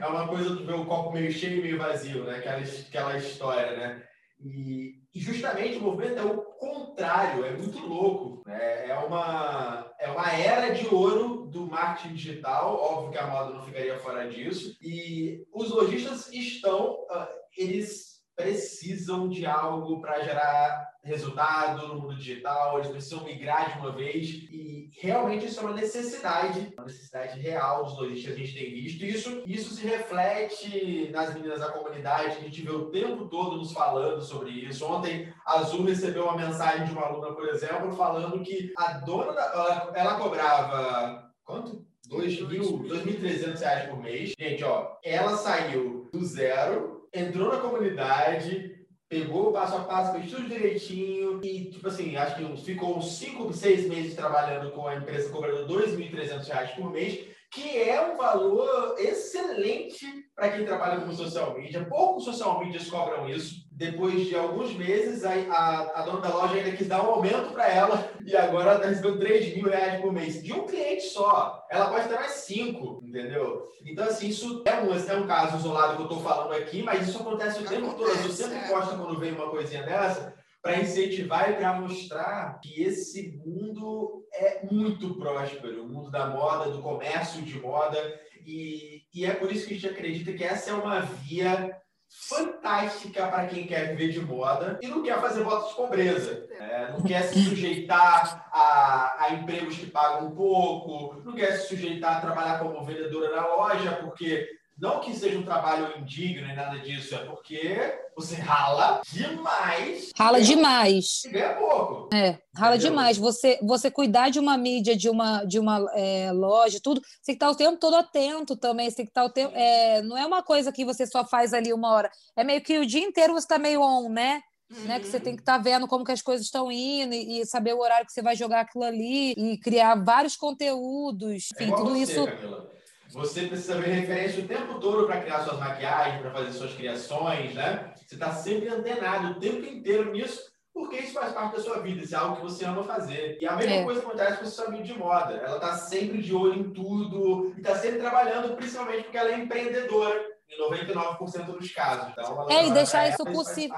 [0.00, 2.36] É uma coisa de ver o copo meio cheio e meio vazio, né?
[2.36, 4.09] Aquela, aquela história, né?
[4.42, 8.42] E, e justamente o movimento é o contrário, é muito louco.
[8.46, 8.88] Né?
[8.88, 13.64] É, uma, é uma era de ouro do marketing digital, óbvio que a moda não
[13.64, 14.76] ficaria fora disso.
[14.80, 18.09] E os lojistas estão, ah, eles
[18.40, 24.28] precisam de algo para gerar resultado no mundo digital, eles precisam migrar de uma vez
[24.28, 29.04] e realmente isso é uma necessidade, uma necessidade real dos lojistas a gente tem visto.
[29.04, 33.72] Isso, isso se reflete nas meninas da comunidade, a gente vê o tempo todo nos
[33.72, 34.84] falando sobre isso.
[34.84, 39.32] Ontem a Azul recebeu uma mensagem de uma aluna, por exemplo, falando que a dona
[39.32, 41.88] da, ela, ela cobrava quanto?
[42.10, 44.32] 2.300 reais por mês.
[44.38, 48.76] Gente, ó, ela saiu do zero, entrou na comunidade,
[49.08, 53.18] pegou o passo a passo, fez tudo direitinho e, tipo assim, acho que ficou uns
[53.18, 58.16] 5, 6 meses trabalhando com a empresa cobrando R$ 2.300 por mês, que é um
[58.16, 61.84] valor excelente para quem trabalha com social media.
[61.84, 63.68] Poucos social medias cobram isso.
[63.80, 67.50] Depois de alguns meses, a, a, a dona da loja ainda quis dar um aumento
[67.50, 70.42] para ela e agora ela está recebendo 3 mil reais por mês.
[70.42, 71.66] De um cliente só.
[71.70, 73.70] Ela pode ter mais cinco, entendeu?
[73.86, 77.08] Então, assim, isso é um, é um caso isolado que eu estou falando aqui, mas
[77.08, 78.10] isso acontece o tempo todo.
[78.10, 78.68] Eu sempre é.
[78.68, 84.60] gosto quando vem uma coisinha dessa para incentivar e para mostrar que esse mundo é
[84.70, 87.98] muito próspero, o mundo da moda, do comércio de moda,
[88.44, 91.74] e, e é por isso que a gente acredita que essa é uma via
[92.10, 96.46] fantástica para quem quer viver de moda e não quer fazer votos de pobreza.
[96.48, 96.90] Né?
[96.92, 102.20] Não quer se sujeitar a, a, empregos que pagam pouco, não quer se sujeitar a
[102.20, 107.14] trabalhar como vendedora na loja, porque não que seja um trabalho indigno e nada disso,
[107.14, 110.10] é porque você rala demais.
[110.16, 111.24] Rala demais.
[111.24, 112.14] E ganha pouco.
[112.14, 112.90] É, rala Entendeu?
[112.90, 113.16] demais.
[113.16, 117.34] Você, você cuidar de uma mídia, de uma, de uma é, loja, tudo, você tem
[117.34, 118.88] que estar o tempo todo atento também.
[118.90, 119.52] Você tem que estar o tempo.
[119.54, 122.10] É, não é uma coisa que você só faz ali uma hora.
[122.36, 124.40] É meio que o dia inteiro você está meio on, né?
[124.70, 124.84] Uhum.
[124.84, 127.40] Né, que você tem que estar tá vendo como que as coisas estão indo e,
[127.40, 131.72] e, saber o horário que você vai jogar aquilo ali e criar vários conteúdos, enfim,
[131.72, 132.24] é tudo você, isso.
[132.24, 132.79] Camila.
[133.12, 137.54] Você precisa ver referência o tempo todo para criar suas maquiagens, para fazer suas criações,
[137.54, 137.92] né?
[137.96, 142.02] Você está sempre antenado o tempo inteiro nisso, porque isso faz parte da sua vida,
[142.02, 143.38] isso é algo que você ama fazer.
[143.40, 143.84] E a mesma é.
[143.84, 145.34] coisa acontece com a sua amiga de moda.
[145.34, 149.38] Ela está sempre de olho em tudo e está sempre trabalhando, principalmente porque ela é
[149.38, 152.12] empreendedora em 99% dos casos.
[152.12, 153.76] Então, é, e deixar isso possível,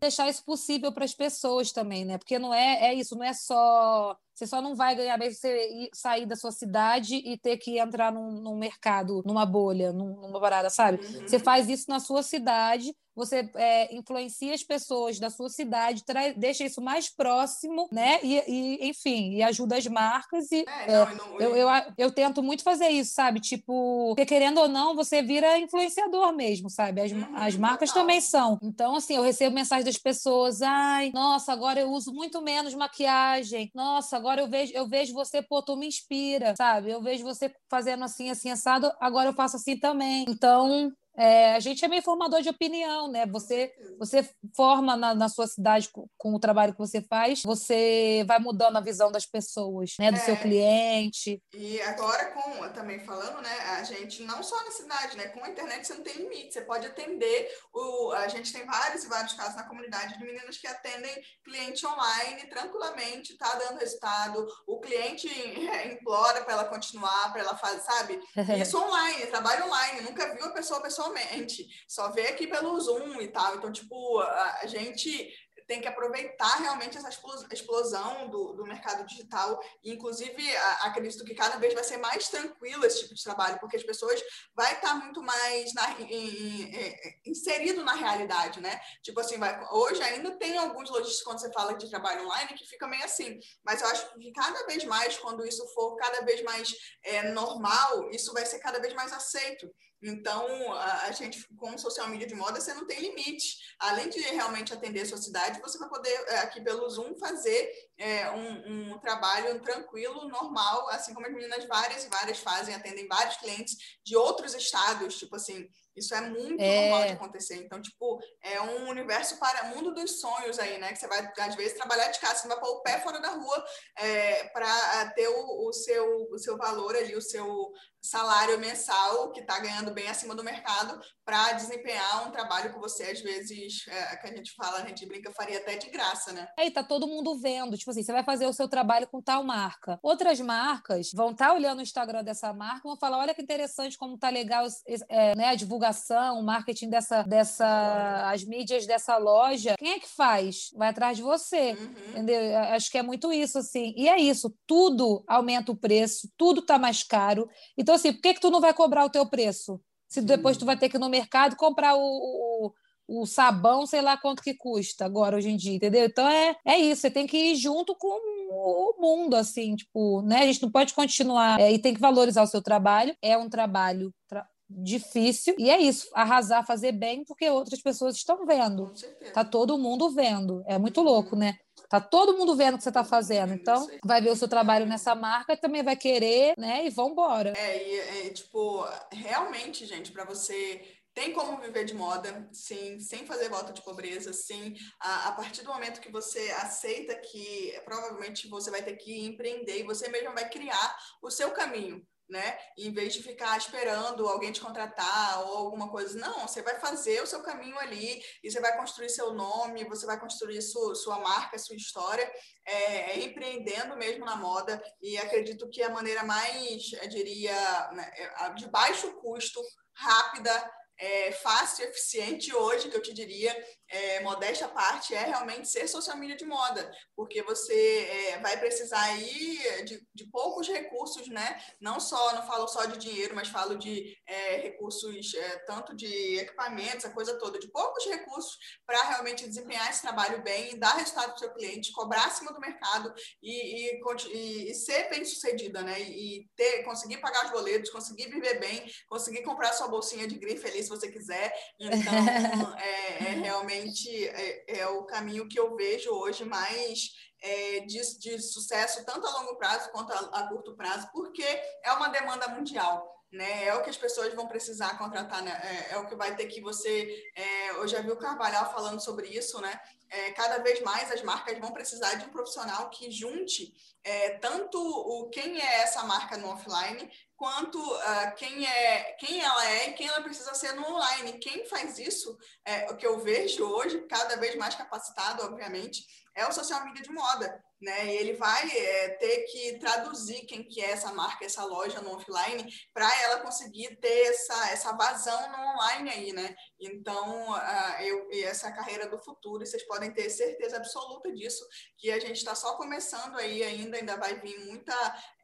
[0.00, 2.18] deixar isso possível para as pessoas também, né?
[2.18, 5.88] Porque não é, é isso, não é só você só não vai ganhar bem você
[5.92, 10.40] sair da sua cidade e ter que entrar num, num mercado, numa bolha, num, numa
[10.40, 10.98] parada, sabe?
[10.98, 11.22] Uhum.
[11.24, 16.36] Você faz isso na sua cidade, você é, influencia as pessoas da sua cidade, traz,
[16.36, 18.18] deixa isso mais próximo, né?
[18.22, 20.50] E, e, enfim, e ajuda as marcas.
[20.50, 23.40] E, é, não, é, não, eu, eu, eu, tento muito fazer isso, sabe?
[23.40, 27.00] Tipo, porque querendo ou não, você vira influenciador mesmo, sabe?
[27.00, 28.58] As, uhum, as marcas também são.
[28.60, 33.70] Então, assim, eu recebo mensagem das pessoas: ai, nossa, agora eu uso muito menos maquiagem.
[33.74, 36.90] Nossa, agora eu vejo, eu vejo você, pô, tu me inspira, sabe?
[36.90, 40.24] Eu vejo você fazendo assim, assim, assado, agora eu faço assim também.
[40.26, 43.24] Então, é, a gente é meio formador de opinião, né?
[43.26, 48.24] Você, você forma na, na sua cidade com, com, o trabalho que você faz, você
[48.26, 50.10] vai mudando a visão das pessoas, né?
[50.10, 51.40] Do é, seu cliente.
[51.54, 53.54] E agora, com também falando, né?
[53.78, 55.28] A gente não só na cidade, né?
[55.28, 57.48] Com a internet você não tem limite, você pode atender.
[57.72, 61.86] O, a gente tem vários e vários casos na comunidade de meninas que atendem cliente
[61.86, 64.46] online tranquilamente, tá dando resultado.
[64.66, 65.28] O cliente
[65.92, 68.20] implora para ela continuar, para ela fazer, sabe?
[68.60, 72.78] Isso online, trabalho online, nunca viu a pessoa, a pessoa pessoalmente, só vê aqui pelo
[72.80, 73.56] Zoom e tal.
[73.56, 75.32] Então, tipo, a, gente
[75.66, 77.08] tem que aproveitar realmente essa
[77.50, 79.58] explosão do, do mercado digital.
[79.82, 83.76] E, inclusive, acredito que cada vez vai ser mais tranquilo esse tipo de trabalho, porque
[83.76, 84.22] as pessoas
[84.54, 88.78] vai estar muito mais na, em, em, inserido na realidade, né?
[89.02, 92.66] Tipo assim, vai, hoje ainda tem alguns lojistas, quando você fala de trabalho online, que
[92.66, 93.38] fica meio assim.
[93.64, 98.10] Mas eu acho que cada vez mais, quando isso for cada vez mais é, normal,
[98.10, 99.66] isso vai ser cada vez mais aceito.
[100.06, 103.58] Então, a, a, gente, como social media de moda, você não tem limite.
[103.78, 107.72] Além de realmente atender a sua cidade, você vai poder, é, aqui pelo Zoom, fazer
[107.98, 113.06] é, um, um, trabalho tranquilo, normal, assim como as meninas várias e várias fazem, atendem
[113.06, 116.80] vários clientes de outros estados, tipo assim, isso é muito é...
[116.90, 117.56] normal de acontecer.
[117.56, 120.92] Então, tipo, é um universo para mundo dos sonhos aí, né?
[120.92, 123.30] Que você vai, às vezes, trabalhar de casa, você vai pôr o pé fora da
[123.30, 123.64] rua
[123.98, 127.70] é, para ter o, o, seu, o seu valor ali, o seu
[128.02, 133.04] salário mensal, que está ganhando bem acima do mercado, para desempenhar um trabalho que você,
[133.04, 136.46] às vezes, é, que a gente fala, a gente brinca, faria até de graça, né?
[136.58, 137.76] E tá todo mundo vendo.
[137.84, 139.98] Tipo assim, você vai fazer o seu trabalho com tal marca.
[140.02, 143.42] Outras marcas vão estar tá olhando o Instagram dessa marca e vão falar: olha que
[143.42, 144.66] interessante como tá legal
[145.08, 149.76] é, né, a divulgação, o marketing dessa, dessa, as mídias dessa loja.
[149.78, 150.70] Quem é que faz?
[150.76, 151.72] Vai atrás de você.
[151.72, 152.10] Uhum.
[152.10, 152.58] Entendeu?
[152.58, 153.94] Acho que é muito isso, assim.
[153.96, 157.48] E é isso, tudo aumenta o preço, tudo tá mais caro.
[157.78, 159.80] Então, então, assim, por que, que tu não vai cobrar o teu preço?
[160.08, 162.72] Se depois tu vai ter que ir no mercado comprar o, o,
[163.06, 166.06] o sabão, sei lá quanto que custa agora, hoje em dia, entendeu?
[166.06, 170.40] Então é, é isso, você tem que ir junto com o mundo, assim, tipo, né?
[170.42, 173.16] A gente não pode continuar é, e tem que valorizar o seu trabalho.
[173.20, 178.46] É um trabalho tra difícil e é isso, arrasar, fazer bem, porque outras pessoas estão
[178.46, 178.90] vendo.
[179.32, 180.64] Tá todo mundo vendo.
[180.66, 181.58] É muito louco, né?
[181.88, 183.52] Tá todo mundo vendo o que você está fazendo.
[183.52, 186.86] Então, vai ver o seu trabalho nessa marca e também vai querer, né?
[186.86, 187.52] E vambora.
[187.56, 190.80] É, e, é, tipo, realmente, gente, para você
[191.14, 194.74] tem como viver de moda, sim, sem fazer volta de pobreza, sim.
[195.00, 199.78] A, a, partir do momento que você aceita que provavelmente você vai ter que empreender
[199.78, 202.56] e você mesmo vai criar o seu caminho né?
[202.76, 207.22] Em vez de ficar esperando alguém te contratar ou alguma coisa, não, você vai fazer
[207.22, 211.18] o seu caminho ali e você vai construir seu nome, você vai construir sua, sua
[211.18, 212.30] marca, sua história,
[212.66, 218.10] é, é empreendendo mesmo na moda e acredito que a maneira mais, eu diria, né,
[218.16, 219.60] é, de baixo custo,
[219.92, 223.54] rápida, é, fácil, eficiente hoje, que eu te diria,
[223.88, 228.58] é, modéstia à parte, é realmente ser social media de moda, porque você é, vai
[228.58, 231.60] precisar aí de, de, poucos recursos, né?
[231.80, 236.38] Não só, não falo só de dinheiro, mas falo de é, recursos, é, tanto de
[236.38, 238.56] equipamentos, a coisa toda, de poucos recursos
[238.86, 242.60] para realmente desempenhar esse trabalho bem, dar resultado para o seu cliente, cobrar acima do
[242.60, 246.00] mercado e, e, e ser bem sucedida, né?
[246.00, 250.66] E ter, conseguir pagar os boletos, conseguir viver bem, conseguir comprar sua bolsinha de grife
[250.66, 251.52] ali se você quiser.
[251.78, 252.14] Então,
[252.78, 257.10] é, é realmente realmente é, é, o caminho que eu vejo hoje mais
[257.42, 261.92] é, de, de, sucesso, tanto a longo prazo quanto a, a, curto prazo, porque é
[261.92, 263.13] uma demanda mundial.
[263.34, 263.66] Né?
[263.66, 265.60] É o que as pessoas vão precisar contratar, né?
[265.90, 267.32] é, é, o que vai ter que você.
[267.34, 269.78] É, eu já vi o Carvalhal falando sobre isso, né?
[270.08, 273.74] É, cada vez mais as marcas vão precisar de um profissional que junte
[274.04, 279.70] é, tanto o quem é essa marca no offline quanto uh, quem é quem ela
[279.70, 281.38] é e quem ela precisa ser no online.
[281.38, 286.46] Quem faz isso, é, o que eu vejo hoje, cada vez mais capacitado, obviamente, é
[286.46, 288.06] o social media de moda né?
[288.06, 292.14] E ele vai é, ter que traduzir quem que é essa marca, essa loja no
[292.14, 296.54] offline, para ela conseguir ter essa, essa vazão no online aí, né?
[296.80, 301.64] Então, uh, eu, essa carreira do futuro, e vocês podem ter certeza absoluta disso,
[301.98, 304.94] que a gente está só começando aí ainda, ainda vai vir muita,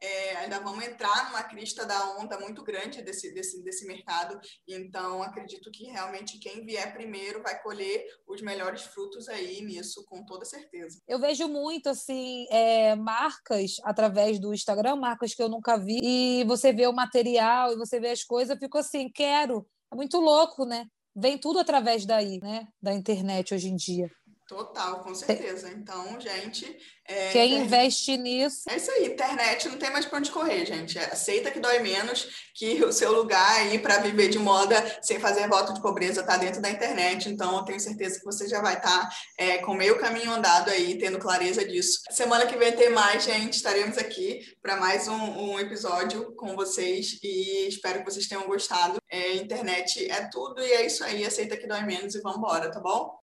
[0.01, 5.21] é, ainda vamos entrar numa crista da onda muito grande desse, desse, desse mercado, então
[5.23, 10.45] acredito que realmente quem vier primeiro vai colher os melhores frutos aí nisso, com toda
[10.45, 10.99] certeza.
[11.07, 16.43] Eu vejo muito, assim, é, marcas através do Instagram, marcas que eu nunca vi, e
[16.45, 20.19] você vê o material, e você vê as coisas, eu fico assim, quero, é muito
[20.19, 20.85] louco, né?
[21.15, 22.67] vem tudo através daí, né?
[22.81, 24.09] Da internet hoje em dia.
[24.51, 25.69] Total, com certeza.
[25.69, 26.77] Então, gente.
[27.07, 28.69] É, Quem investe nisso.
[28.69, 30.99] É isso aí, internet não tem mais para onde correr, gente.
[30.99, 35.19] É, aceita que dói menos, que o seu lugar aí para viver de moda sem
[35.21, 37.29] fazer voto de pobreza está dentro da internet.
[37.29, 40.69] Então, eu tenho certeza que você já vai estar tá, é, com meio caminho andado
[40.69, 42.01] aí, tendo clareza disso.
[42.09, 43.53] Semana que vem tem mais, gente.
[43.53, 48.99] Estaremos aqui para mais um, um, episódio com vocês e espero que vocês tenham gostado.
[49.09, 51.25] É, internet é tudo e é isso aí.
[51.25, 53.17] Aceita que dói menos e vamos embora, tá bom?